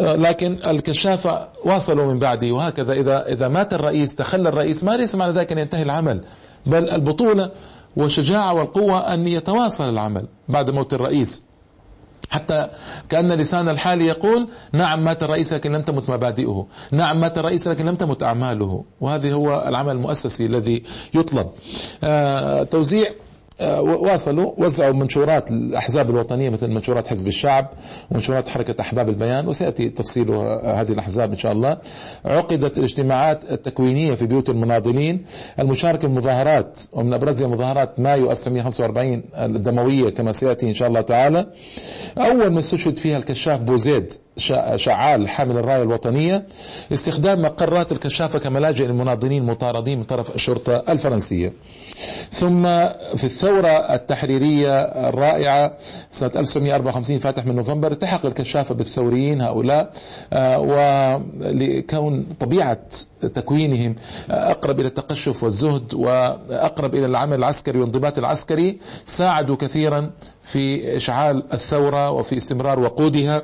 آه، 0.00 0.16
لكن 0.16 0.58
الكشافة 0.66 1.48
واصلوا 1.64 2.12
من 2.12 2.18
بعده 2.18 2.52
وهكذا 2.52 2.92
إذا 2.92 3.26
إذا 3.32 3.48
مات 3.48 3.74
الرئيس 3.74 4.14
تخلى 4.14 4.48
الرئيس 4.48 4.84
ما 4.84 4.96
ليس 4.96 5.14
معنى 5.14 5.32
ذلك 5.32 5.52
أن 5.52 5.58
ينتهي 5.58 5.82
العمل 5.82 6.20
بل 6.66 6.90
البطولة 6.90 7.50
والشجاعة 7.96 8.54
والقوة 8.54 9.14
أن 9.14 9.28
يتواصل 9.28 9.88
العمل 9.88 10.26
بعد 10.48 10.70
موت 10.70 10.94
الرئيس. 10.94 11.44
حتى 12.30 12.68
كأن 13.08 13.32
لسان 13.32 13.68
الحال 13.68 14.02
يقول 14.02 14.48
نعم 14.72 15.04
مات 15.04 15.22
الرئيس 15.22 15.52
لكن 15.52 15.72
لم 15.72 15.82
تمت 15.82 16.10
مبادئه. 16.10 16.66
نعم 16.92 17.20
مات 17.20 17.38
الرئيس 17.38 17.68
لكن 17.68 17.86
لم 17.86 17.94
تمت 17.94 18.22
أعماله. 18.22 18.84
وهذا 19.00 19.32
هو 19.32 19.64
العمل 19.68 19.92
المؤسسي 19.92 20.46
الذي 20.46 20.82
يطلب. 21.14 21.50
آه 22.04 22.62
توزيع 22.62 23.10
واصلوا 23.60 24.52
وزعوا 24.58 24.92
منشورات 24.94 25.50
الأحزاب 25.50 26.10
الوطنية 26.10 26.50
مثل 26.50 26.68
منشورات 26.68 27.08
حزب 27.08 27.26
الشعب 27.26 27.70
ومنشورات 28.10 28.48
حركة 28.48 28.80
أحباب 28.80 29.08
البيان 29.08 29.48
وسيأتي 29.48 29.88
تفصيل 29.88 30.30
هذه 30.64 30.92
الأحزاب 30.92 31.30
إن 31.30 31.36
شاء 31.38 31.52
الله. 31.52 31.78
عقدت 32.24 32.78
الاجتماعات 32.78 33.52
التكوينية 33.52 34.14
في 34.14 34.26
بيوت 34.26 34.50
المناضلين. 34.50 35.24
المشاركة 35.58 36.00
في 36.00 36.06
المظاهرات 36.06 36.80
ومن 36.92 37.12
أبرزها 37.14 37.48
مظاهرات 37.48 38.00
مايو 38.00 38.30
1945 38.30 39.22
الدموية 39.34 40.10
كما 40.10 40.32
سيأتي 40.32 40.68
إن 40.68 40.74
شاء 40.74 40.88
الله 40.88 41.00
تعالى. 41.00 41.46
أول 42.18 42.52
ما 42.52 42.58
استشهد 42.58 42.96
فيها 42.96 43.16
الكشاف 43.16 43.62
بوزيد 43.62 44.12
شعال 44.76 45.28
حامل 45.28 45.56
الراية 45.58 45.82
الوطنية 45.82 46.46
استخدام 46.92 47.42
مقرات 47.42 47.92
الكشافة 47.92 48.38
كملاجئ 48.38 48.84
للمناضلين 48.86 49.42
المطاردين 49.42 49.98
من 49.98 50.04
طرف 50.04 50.34
الشرطة 50.34 50.84
الفرنسية. 50.88 51.52
ثم 52.32 52.62
في 53.16 53.24
الثورة 53.24 53.68
التحريرية 53.68 54.80
الرائعة 54.80 55.72
سنة 56.10 56.30
1954 56.36 57.18
فاتح 57.18 57.46
من 57.46 57.56
نوفمبر 57.56 57.92
التحق 57.92 58.26
الكشافة 58.26 58.74
بالثوريين 58.74 59.40
هؤلاء 59.40 59.92
آه، 60.32 60.58
ولكون 60.58 62.26
طبيعة 62.40 62.78
تكوينهم 63.34 63.96
أقرب 64.30 64.80
إلى 64.80 64.88
التقشف 64.88 65.42
والزهد 65.44 65.94
وأقرب 65.94 66.94
إلى 66.94 67.06
العمل 67.06 67.34
العسكري 67.38 67.78
والانضباط 67.78 68.18
العسكري 68.18 68.78
ساعدوا 69.06 69.56
كثيرا 69.56 70.10
في 70.42 70.96
إشعال 70.96 71.42
الثورة 71.52 72.10
وفي 72.10 72.36
استمرار 72.36 72.80
وقودها 72.80 73.42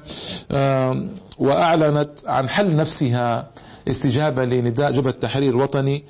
آه، 0.52 1.04
وأعلنت 1.38 2.10
عن 2.26 2.48
حل 2.48 2.76
نفسها 2.76 3.50
استجابة 3.88 4.44
لنداء 4.44 4.90
جبهة 4.90 5.10
التحرير 5.10 5.50
الوطني 5.50 6.04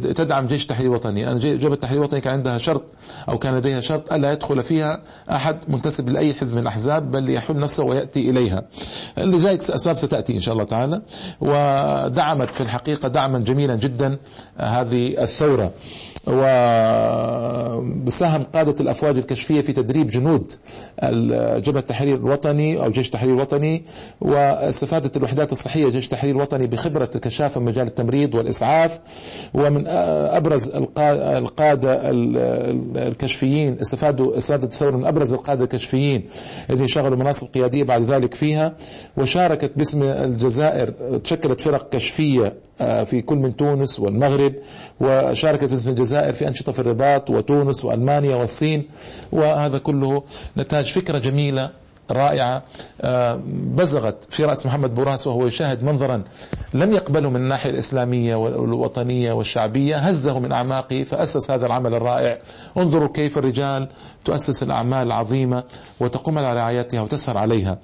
تدعم 0.00 0.46
جيش 0.46 0.66
تحرير 0.66 0.90
وطني 0.90 1.20
يعني 1.20 1.56
جبهة 1.56 1.74
التحرير 1.74 1.98
الوطني 1.98 2.20
كان 2.20 2.32
عندها 2.32 2.58
شرط 2.58 2.84
أو 3.28 3.38
كان 3.38 3.54
لديها 3.54 3.80
شرط 3.80 4.12
ألا 4.12 4.32
يدخل 4.32 4.62
فيها 4.62 5.02
أحد 5.30 5.58
منتسب 5.68 6.08
لأي 6.08 6.34
حزب 6.34 6.54
من 6.54 6.62
الأحزاب 6.62 7.10
بل 7.10 7.30
يحل 7.30 7.56
نفسه 7.58 7.84
ويأتي 7.84 8.30
إليها. 8.30 8.62
لذلك 9.18 9.58
أسباب 9.70 9.96
ستأتي 9.96 10.34
إن 10.34 10.40
شاء 10.40 10.52
الله 10.52 10.64
تعالى. 10.64 11.02
ودعمت 11.40 12.50
في 12.50 12.60
الحقيقة 12.60 13.08
دعما 13.08 13.38
جميلا 13.38 13.76
جدا 13.76 14.18
هذه 14.56 15.22
الثورة. 15.22 15.72
وساهم 18.06 18.42
قادة 18.54 18.74
الأفواج 18.80 19.16
الكشفية 19.16 19.60
في 19.60 19.72
تدريب 19.72 20.10
جنود 20.10 20.52
جبهة 21.62 21.80
التحرير 21.80 22.16
الوطني 22.16 22.84
أو 22.84 22.90
جيش 22.90 23.06
التحرير 23.06 23.34
الوطني. 23.34 23.84
واستفادة 24.36 25.10
الوحدات 25.16 25.52
الصحية 25.52 25.86
جيش 25.88 26.04
التحرير 26.04 26.36
الوطني 26.36 26.66
بخبرة 26.66 27.10
الكشافة 27.14 27.54
في 27.54 27.60
مجال 27.60 27.86
التمريض 27.86 28.34
والإسعاف 28.34 29.00
ومن 29.54 29.86
أبرز 29.86 30.70
القادة 30.98 32.00
الكشفيين 32.96 33.80
استفادوا 33.80 34.38
استفادت 34.38 34.64
الثورة 34.64 34.96
من 34.96 35.06
أبرز 35.06 35.32
القادة 35.32 35.64
الكشفيين 35.64 36.24
الذين 36.70 36.86
شغلوا 36.86 37.16
مناصب 37.16 37.46
قيادية 37.54 37.84
بعد 37.84 38.02
ذلك 38.02 38.34
فيها 38.34 38.76
وشاركت 39.16 39.72
باسم 39.76 40.02
الجزائر 40.02 40.90
تشكلت 41.18 41.60
فرق 41.60 41.88
كشفية 41.88 42.54
آه، 42.80 43.04
في 43.04 43.22
كل 43.22 43.36
من 43.36 43.56
تونس 43.56 44.00
والمغرب 44.00 44.52
وشاركت 45.00 45.64
باسم 45.64 45.90
الجزائر 45.90 46.32
في 46.32 46.48
أنشطة 46.48 46.72
في 46.72 46.78
الرباط 46.78 47.30
وتونس 47.30 47.84
وألمانيا 47.84 48.36
والصين 48.36 48.88
وهذا 49.32 49.78
كله 49.78 50.22
نتاج 50.58 50.92
فكرة 50.92 51.18
جميلة 51.18 51.70
رائعة 52.10 52.62
آه، 53.00 53.40
بزغت 53.46 54.26
في 54.30 54.44
رأس 54.44 54.66
محمد 54.66 54.94
بوراس 54.94 55.26
وهو 55.26 55.46
يشاهد 55.46 55.84
منظرا 55.84 56.22
لم 56.74 56.92
يقبله 56.92 57.30
من 57.30 57.36
الناحية 57.36 57.70
الإسلامية 57.70 58.36
والوطنية 58.36 59.32
والشعبية 59.32 59.96
هزه 59.96 60.38
من 60.38 60.52
أعماقه 60.52 61.02
فأسس 61.02 61.50
هذا 61.50 61.66
العمل 61.66 61.94
الرائع. 61.94 62.38
انظروا 62.76 63.08
كيف 63.08 63.38
الرجال 63.38 63.88
تؤسس 64.24 64.62
الأعمال 64.62 65.06
العظيمة 65.06 65.64
وتقوم 66.00 66.38
على 66.38 66.54
رعايتها 66.54 67.00
وتسهر 67.00 67.38
عليها. 67.38 67.78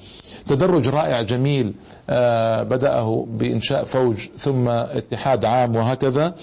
تدرج 0.48 0.88
رائع 0.88 1.22
جميل 1.22 1.74
آه، 2.11 2.62
بدأه 2.62 3.26
بإنشاء 3.30 3.85
فوج 3.85 4.28
ثم 4.37 4.68
اتحاد 4.68 5.44
عام 5.44 5.76
وهكذا. 5.76 6.26
آه، 6.26 6.35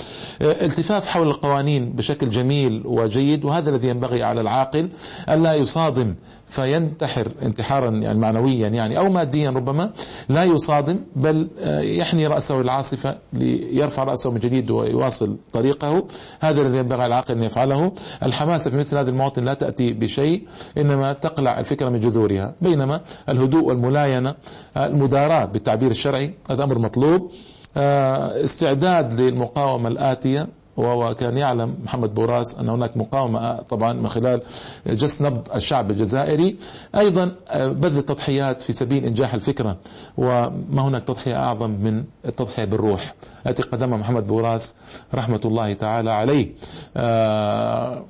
التفاف 0.41 1.07
حول 1.07 1.27
القوانين 1.27 1.91
بشكل 1.91 2.29
جميل 2.29 2.81
وجيد 2.85 3.45
وهذا 3.45 3.69
الذي 3.69 3.87
ينبغي 3.87 4.23
على 4.23 4.41
العاقل 4.41 4.89
ألا 5.29 5.53
يصادم 5.53 6.15
فينتحر 6.49 7.31
انتحارا 7.41 7.89
يعني 7.89 8.19
معنويا 8.19 8.67
يعني 8.67 8.97
أو 8.97 9.09
ماديا 9.09 9.49
ربما 9.49 9.91
لا 10.29 10.43
يصادم 10.43 10.99
بل 11.15 11.49
آه، 11.59 11.79
يحني 11.81 12.27
رأسه 12.27 12.61
العاصفة 12.61 13.17
ليرفع 13.33 14.03
رأسه 14.03 14.31
من 14.31 14.39
جديد 14.39 14.71
ويواصل 14.71 15.37
طريقه. 15.53 16.07
هذا 16.39 16.61
الذي 16.61 16.77
ينبغي 16.77 17.01
على 17.01 17.07
العاقل 17.07 17.33
أن 17.33 17.43
يفعله. 17.43 17.91
الحماسة 18.23 18.71
في 18.71 18.77
مثل 18.77 18.97
هذه 18.97 19.09
المواطن 19.09 19.45
لا 19.45 19.53
تأتي 19.53 19.93
بشيء 19.93 20.47
إنما 20.77 21.13
تقلع 21.13 21.59
الفكرة 21.59 21.89
من 21.89 21.99
جذورها. 21.99 22.55
بينما 22.61 23.01
الهدوء 23.29 23.63
والملاينة 23.63 24.35
المداراة 24.77 25.45
بالتعبير 25.45 25.91
الشرعي 25.91 26.33
هذا 26.49 26.63
أمر 26.63 26.79
مطلوب. 26.79 27.31
آه، 27.77 28.43
استعداد 28.43 29.21
للمقاومة 29.21 29.87
الآتية. 29.89 30.47
وكان 30.79 31.37
يعلم 31.37 31.75
محمد 31.83 32.13
بوراس 32.13 32.57
أن 32.57 32.69
هناك 32.69 32.97
مقاومة 32.97 33.61
طبعا 33.61 33.93
من 33.93 34.07
خلال 34.09 34.41
جس 34.87 35.21
نبض 35.21 35.47
الشعب 35.55 35.91
الجزائري. 35.91 36.55
أيضا 36.95 37.31
آه، 37.49 37.67
بذل 37.67 37.99
التضحيات 37.99 38.61
في 38.61 38.73
سبيل 38.73 39.05
إنجاح 39.05 39.33
الفكرة 39.33 39.77
وما 40.17 40.81
هناك 40.81 41.03
تضحية 41.03 41.35
أعظم 41.35 41.69
من 41.71 42.03
التضحية 42.25 42.65
بالروح. 42.65 43.13
التي 43.47 43.63
قدمها 43.63 43.97
محمد 43.97 44.27
بوراس 44.27 44.75
رحمة 45.15 45.41
الله 45.45 45.73
تعالى 45.73 46.11
عليه. 46.11 46.49
آه 46.97 48.05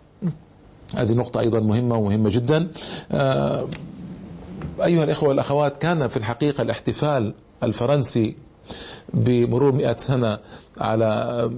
هذه 0.95 1.13
نقطة 1.13 1.39
أيضا 1.39 1.59
مهمة 1.59 1.95
ومهمة 1.95 2.29
جدا. 2.29 2.67
آه 3.11 3.67
أيها 4.83 5.03
الإخوة 5.03 5.29
والأخوات 5.29 5.77
كان 5.77 6.07
في 6.07 6.17
الحقيقة 6.17 6.61
الاحتفال 6.61 7.33
الفرنسي 7.63 8.35
بمرور 9.13 9.71
مئة 9.71 9.97
سنة 9.97 10.37
على 10.77 11.49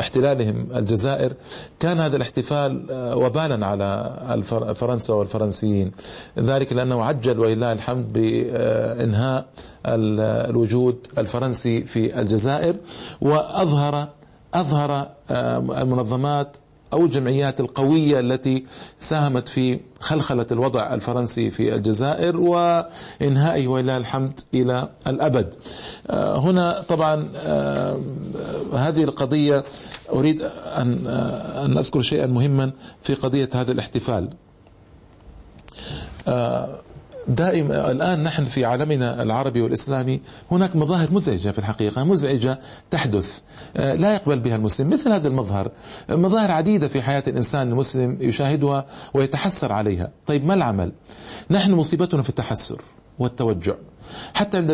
احتلالهم 0.00 0.66
الجزائر 0.76 1.32
كان 1.80 2.00
هذا 2.00 2.16
الاحتفال 2.16 2.90
آه، 2.90 3.16
وبالا 3.16 3.66
على 3.66 4.42
فرنسا 4.74 5.14
والفرنسيين. 5.14 5.92
ذلك 6.38 6.72
لأنه 6.72 7.04
عجل 7.04 7.38
ولله 7.38 7.72
الحمد 7.72 8.12
بإنهاء 8.12 9.46
الوجود 9.86 11.06
الفرنسي 11.18 11.84
في 11.84 12.20
الجزائر 12.20 12.76
وأظهر 13.20 14.08
أظهر 14.54 15.08
آه، 15.30 15.58
المنظمات 15.58 16.56
أو 16.92 17.04
الجمعيات 17.04 17.60
القوية 17.60 18.20
التي 18.20 18.64
ساهمت 18.98 19.48
في 19.48 19.80
خلخلة 20.00 20.46
الوضع 20.52 20.94
الفرنسي 20.94 21.50
في 21.50 21.74
الجزائر 21.74 22.36
وإنهائه 22.36 23.68
ولله 23.68 23.96
الحمد 23.96 24.40
إلى 24.54 24.88
الأبد. 25.06 25.54
آه، 26.10 26.38
هنا 26.38 26.80
طبعا 26.88 27.28
آه، 27.36 28.00
هذه 28.72 29.04
القضية 29.04 29.64
أريد 30.12 30.42
أن 30.42 31.06
آه، 31.06 31.64
أن 31.64 31.78
أذكر 31.78 32.02
شيئا 32.02 32.26
مهما 32.26 32.72
في 33.02 33.14
قضية 33.14 33.48
هذا 33.54 33.72
الاحتفال. 33.72 34.30
دائما 37.28 37.90
الآن 37.90 38.22
نحن 38.22 38.44
في 38.44 38.64
عالمنا 38.64 39.22
العربي 39.22 39.60
والإسلامي 39.60 40.20
هناك 40.50 40.76
مظاهر 40.76 41.12
مزعجة 41.12 41.50
في 41.50 41.58
الحقيقة 41.58 42.04
مزعجة 42.04 42.60
تحدث. 42.90 43.40
آه، 43.76 43.94
لا 43.94 44.14
يقبل 44.14 44.38
بها 44.38 44.56
المسلم. 44.56 44.90
مثل 44.90 45.12
هذا 45.12 45.28
المظهر 45.28 45.70
مظاهر 46.10 46.50
عديدة 46.50 46.88
في 46.88 47.02
حياة 47.02 47.22
الإنسان 47.26 47.68
المسلم 47.68 48.18
يشاهدها 48.20 48.86
ويتحسر 49.14 49.72
عليها. 49.72 50.10
طيب 50.26 50.44
ما 50.44 50.54
العمل؟ 50.54 50.92
نحن 51.50 51.72
مصيبتنا 51.72 52.22
في 52.22 52.28
التحسر. 52.28 52.80
والتوجع. 53.18 53.74
حتى 54.34 54.56
عند 54.56 54.70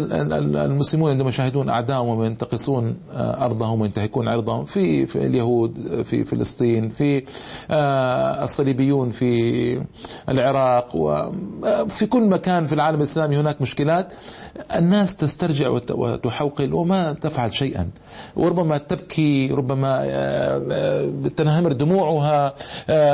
المسلمون 0.56 1.10
عندما 1.10 1.28
يشاهدون 1.28 1.68
أعدائهم 1.68 2.18
وينتقصون 2.18 2.96
آه، 3.12 3.44
أرضهم 3.44 3.80
وينتهكون 3.80 4.28
عرضهم 4.28 4.64
في, 4.64 5.06
في 5.06 5.26
اليهود 5.26 6.02
في 6.02 6.24
فلسطين 6.24 6.88
في 6.88 7.22
آه، 7.70 8.44
الصليبيون 8.44 9.10
في 9.10 9.82
العراق 10.28 10.96
وفي 10.96 12.04
آه، 12.04 12.08
كل 12.08 12.28
مكان 12.28 12.66
في 12.66 12.72
العالم 12.72 12.98
الإسلامي 12.98 13.36
هناك 13.36 13.62
مشكلات. 13.62 14.12
الناس 14.76 15.16
تسترجع 15.16 15.68
وتحوقل 15.68 16.74
وما 16.74 17.12
تفعل 17.12 17.54
شيئا. 17.54 17.90
وربما 18.36 18.78
تبكي 18.78 19.48
ربما 19.48 20.04
تنهمر 21.36 21.72
دموعها 21.72 22.54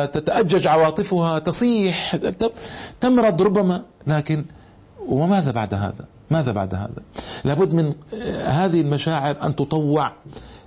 تتأجج 0.07 0.67
عواطفها 0.67 1.39
تصيح 1.39 2.17
تمرض 3.01 3.43
ربما. 3.43 3.83
لكن 4.07 4.45
وماذا 5.09 5.51
بعد 5.51 5.75
هذا؟ 5.75 6.05
ماذا 6.31 6.53
بعد 6.53 6.75
هذا؟ 6.75 7.03
لابد 7.45 7.75
من 7.75 7.95
هذه 8.45 8.81
المشاعر 8.81 9.37
أن 9.43 9.57
تطوع 9.57 10.13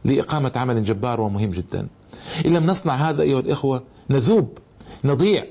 لإقامة 0.06 0.52
عمل 0.56 0.84
جبار 0.84 1.22
ومهم 1.22 1.52
جدا. 1.52 1.88
إن 2.46 2.54
لم 2.54 2.66
نصنع 2.66 2.96
هذا 2.96 3.22
أيها 3.22 3.40
الإخوة 3.40 3.84
نذوب 4.10 4.58
نضيع. 5.06 5.46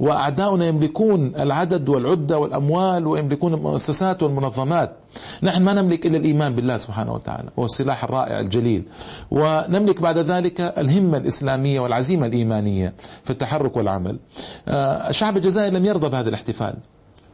وأعداؤنا 0.00 0.66
يملكون 0.66 1.36
العدد 1.36 1.88
والعدة 1.88 2.38
والأموال 2.38 3.06
ويملكون 3.06 3.54
المؤسسات 3.54 4.22
والمنظمات. 4.22 4.96
نحن 5.42 5.62
ما 5.62 5.72
نملك 5.72 6.06
إلا 6.06 6.16
الإيمان 6.16 6.54
بالله 6.54 6.76
سبحانه 6.76 7.12
وتعالى 7.12 7.48
هو 7.58 7.64
السلاح 7.64 8.04
الرائع 8.04 8.40
الجليل. 8.40 8.82
ونملك 9.30 10.02
بعد 10.02 10.18
ذلك 10.18 10.60
الهمة 10.60 11.18
الإسلامية 11.18 11.80
والعزيمة 11.80 12.26
الإيمانية 12.26 12.94
في 13.24 13.30
التحرك 13.30 13.76
والعمل. 13.76 14.18
آه، 14.68 15.10
شعب 15.10 15.36
الجزائر 15.36 15.72
لم 15.72 15.84
يرضى 15.84 16.08
بهذا 16.08 16.28
الاحتفال. 16.28 16.74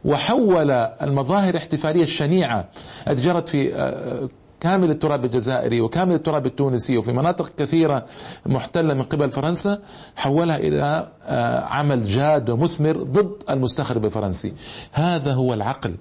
وحول 0.05 0.71
المظاهر 0.71 1.49
الاحتفالية 1.49 2.03
الشنيعة 2.03 2.67
التي 3.07 3.21
جرت 3.21 3.49
في 3.49 3.75
آه، 3.75 4.29
كامل 4.59 4.89
التراب 4.89 5.25
الجزائري 5.25 5.81
وكامل 5.81 6.13
التراب 6.13 6.45
التونسي 6.45 6.97
وفي 6.97 7.11
مناطق 7.11 7.51
كثيرة 7.57 8.05
محتلة 8.45 8.93
من 8.93 9.03
قبل 9.03 9.31
فرنسا 9.31 9.79
حولها 10.15 10.57
إلى 10.57 11.07
آه، 11.23 11.59
عمل 11.59 12.05
جاد 12.05 12.49
ومثمر 12.49 12.97
ضد 13.03 13.31
المستخرب 13.49 14.05
الفرنسي. 14.05 14.53
هذا 14.91 15.33
هو 15.33 15.53
العقل. 15.53 15.95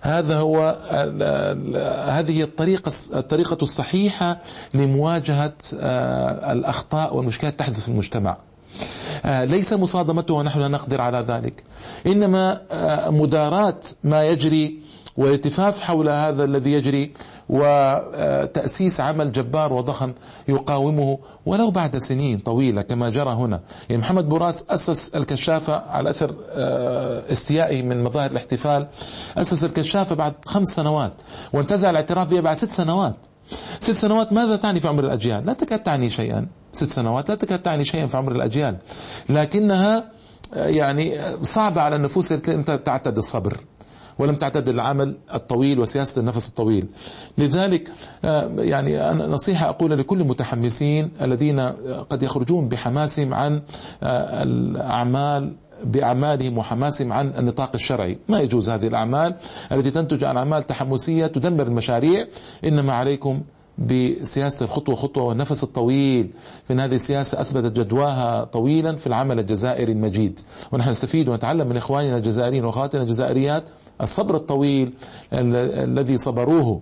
هذا 0.00 0.38
هو 0.38 0.78
هذه 2.08 2.42
الطريقة 2.42 2.92
الطريقة 3.14 3.58
الصحيحة 3.62 4.40
لمواجهة 4.74 5.54
آه، 5.74 6.52
الأخطاء 6.52 7.16
والمشكلات 7.16 7.58
تحدث 7.58 7.80
في 7.80 7.88
المجتمع. 7.88 8.30
آه، 8.30 8.38
ليس 9.24 9.72
مصادمته 9.72 10.34
ونحن 10.34 10.60
لا 10.60 10.68
نقدر 10.68 11.00
على 11.00 11.18
ذلك. 11.28 11.64
إنما 12.06 12.60
آه، 12.70 13.10
مداراة 13.10 13.80
ما 14.04 14.24
يجري 14.26 14.78
والالتفاف 15.16 15.80
حول 15.80 16.08
هذا 16.08 16.44
الذي 16.44 16.72
يجري 16.72 17.12
وتأسيس 17.48 19.00
عمل 19.00 19.32
جبار 19.32 19.72
وضخم 19.72 20.12
يقاومه 20.48 21.18
ولو 21.46 21.70
بعد 21.70 21.98
سنين 21.98 22.38
طويلة 22.38 22.82
كما 22.82 23.10
جرى 23.10 23.30
هنا. 23.30 23.60
يعني 23.90 24.02
محمد 24.02 24.28
بوراس 24.28 24.64
أسس 24.70 25.14
الكشافة 25.14 25.74
على 25.74 26.10
أثر 26.10 26.34
آه، 26.50 27.32
استيائه 27.32 27.82
من 27.82 28.02
مظاهر 28.02 28.30
الاحتفال 28.30 28.86
أسس 29.36 29.64
الكشافة 29.64 30.14
بعد 30.14 30.34
خمس 30.46 30.66
سنوات 30.66 31.12
وانتزع 31.52 31.90
الاعتراف 31.90 32.28
بها 32.28 32.40
بعد 32.40 32.56
ست 32.56 32.68
سنوات. 32.70 33.16
ست 33.80 33.90
سنوات 33.90 34.32
ماذا 34.32 34.56
تعني 34.56 34.80
في 34.80 34.88
عمر 34.88 35.04
الأجيال؟ 35.04 35.46
لا 35.46 35.52
تكاد 35.52 35.82
تعني 35.82 36.10
شيئا. 36.10 36.46
ست 36.78 36.88
سنوات 36.88 37.28
لا 37.28 37.34
تكاد 37.34 37.58
تعني 37.58 37.84
شيئا 37.84 38.06
في 38.06 38.16
عمر 38.16 38.32
الأجيال. 38.32 38.76
لكنها 39.28 40.10
يعني 40.52 41.18
صعبة 41.42 41.80
على 41.80 41.96
النفوس 41.96 42.32
التي 42.32 42.52
لم 42.52 42.62
تعتد 42.62 43.16
الصبر 43.16 43.56
ولم 44.18 44.34
تعتد 44.34 44.68
العمل 44.68 45.16
الطويل 45.34 45.80
وسياسة 45.80 46.20
النفس 46.20 46.48
الطويل. 46.48 46.86
لذلك 47.38 47.90
يعني 48.58 48.98
نصيحة 49.12 49.68
أقول 49.68 49.98
لكل 49.98 50.20
المتحمسين 50.20 51.12
الذين 51.22 51.60
قد 52.10 52.22
يخرجون 52.22 52.68
بحماسهم 52.68 53.34
عن 53.34 53.62
الأعمال 54.02 55.56
بأعمالهم 55.84 56.58
وحماسهم 56.58 57.12
عن 57.12 57.28
النطاق 57.28 57.70
الشرعي. 57.74 58.18
ما 58.28 58.40
يجوز 58.40 58.68
هذه 58.68 58.86
الأعمال 58.86 59.34
التي 59.72 59.90
تنتج 59.90 60.24
عن 60.24 60.36
أعمال 60.36 60.66
تحمسية 60.66 61.26
تدمر 61.26 61.66
المشاريع. 61.66 62.26
إنما 62.64 62.92
عليكم 62.92 63.42
بسياسة 63.78 64.64
الخطوة 64.64 64.94
خطوة 64.94 65.24
والنفس 65.24 65.62
الطويل. 65.62 66.30
من 66.70 66.80
هذه 66.80 66.94
السياسة 66.94 67.40
أثبتت 67.40 67.80
جدواها 67.80 68.44
طويلا 68.44 68.96
في 68.96 69.06
العمل 69.06 69.38
الجزائري 69.38 69.92
المجيد. 69.92 70.40
ونحن 70.72 70.90
نستفيد 70.90 71.28
ونتعلم 71.28 71.68
من 71.68 71.76
إخواننا 71.76 72.16
الجزائريين 72.16 72.64
وأخواتنا 72.64 73.02
الجزائريات 73.02 73.64
الصبر 74.00 74.34
الطويل 74.36 74.94
الذي 75.32 76.16
صبروه 76.16 76.80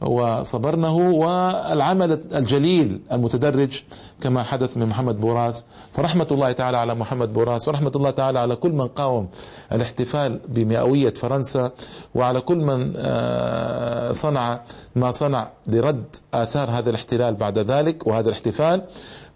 وصبرنه 0.00 0.96
والعمل 0.96 2.12
الجليل 2.34 3.00
المتدرج 3.12 3.82
كما 4.20 4.42
حدث 4.42 4.76
من 4.76 4.86
محمد 4.86 5.20
بوراس. 5.20 5.66
فرحمة 5.92 6.26
الله 6.30 6.52
تعالى 6.52 6.76
على 6.76 6.94
محمد 6.94 7.32
بوراس. 7.32 7.68
ورحمة 7.68 7.92
الله 7.96 8.10
تعالى 8.10 8.38
على 8.38 8.56
كل 8.56 8.72
من 8.72 8.86
قاوم 8.86 9.28
الاحتفال 9.72 10.40
بمئوية 10.48 11.14
فرنسا 11.14 11.70
وعلى 12.14 12.40
كل 12.40 12.56
من 12.56 12.92
آه، 12.96 14.12
صنع 14.12 14.60
ما 14.96 15.10
صنع 15.10 15.50
لرد 15.66 16.16
آثار 16.34 16.70
هذا 16.70 16.90
الاحتلال 16.90 17.34
بعد 17.34 17.58
ذلك 17.58 18.06
وهذا 18.06 18.28
الاحتفال. 18.28 18.82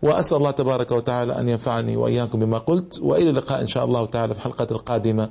وأسأل 0.02 0.36
الله 0.36 0.50
تبارك 0.50 0.92
وتعالى 0.92 1.40
أن 1.40 1.48
ينفعني 1.48 1.96
وإياكم 1.96 2.38
بما 2.38 2.58
قلت. 2.58 3.00
وإلى 3.02 3.30
اللقاء 3.30 3.60
إن 3.62 3.66
شاء 3.66 3.84
الله 3.84 4.06
تعالى 4.06 4.34
في 4.34 4.40
الحلقة 4.40 4.66
القادمة. 4.70 5.30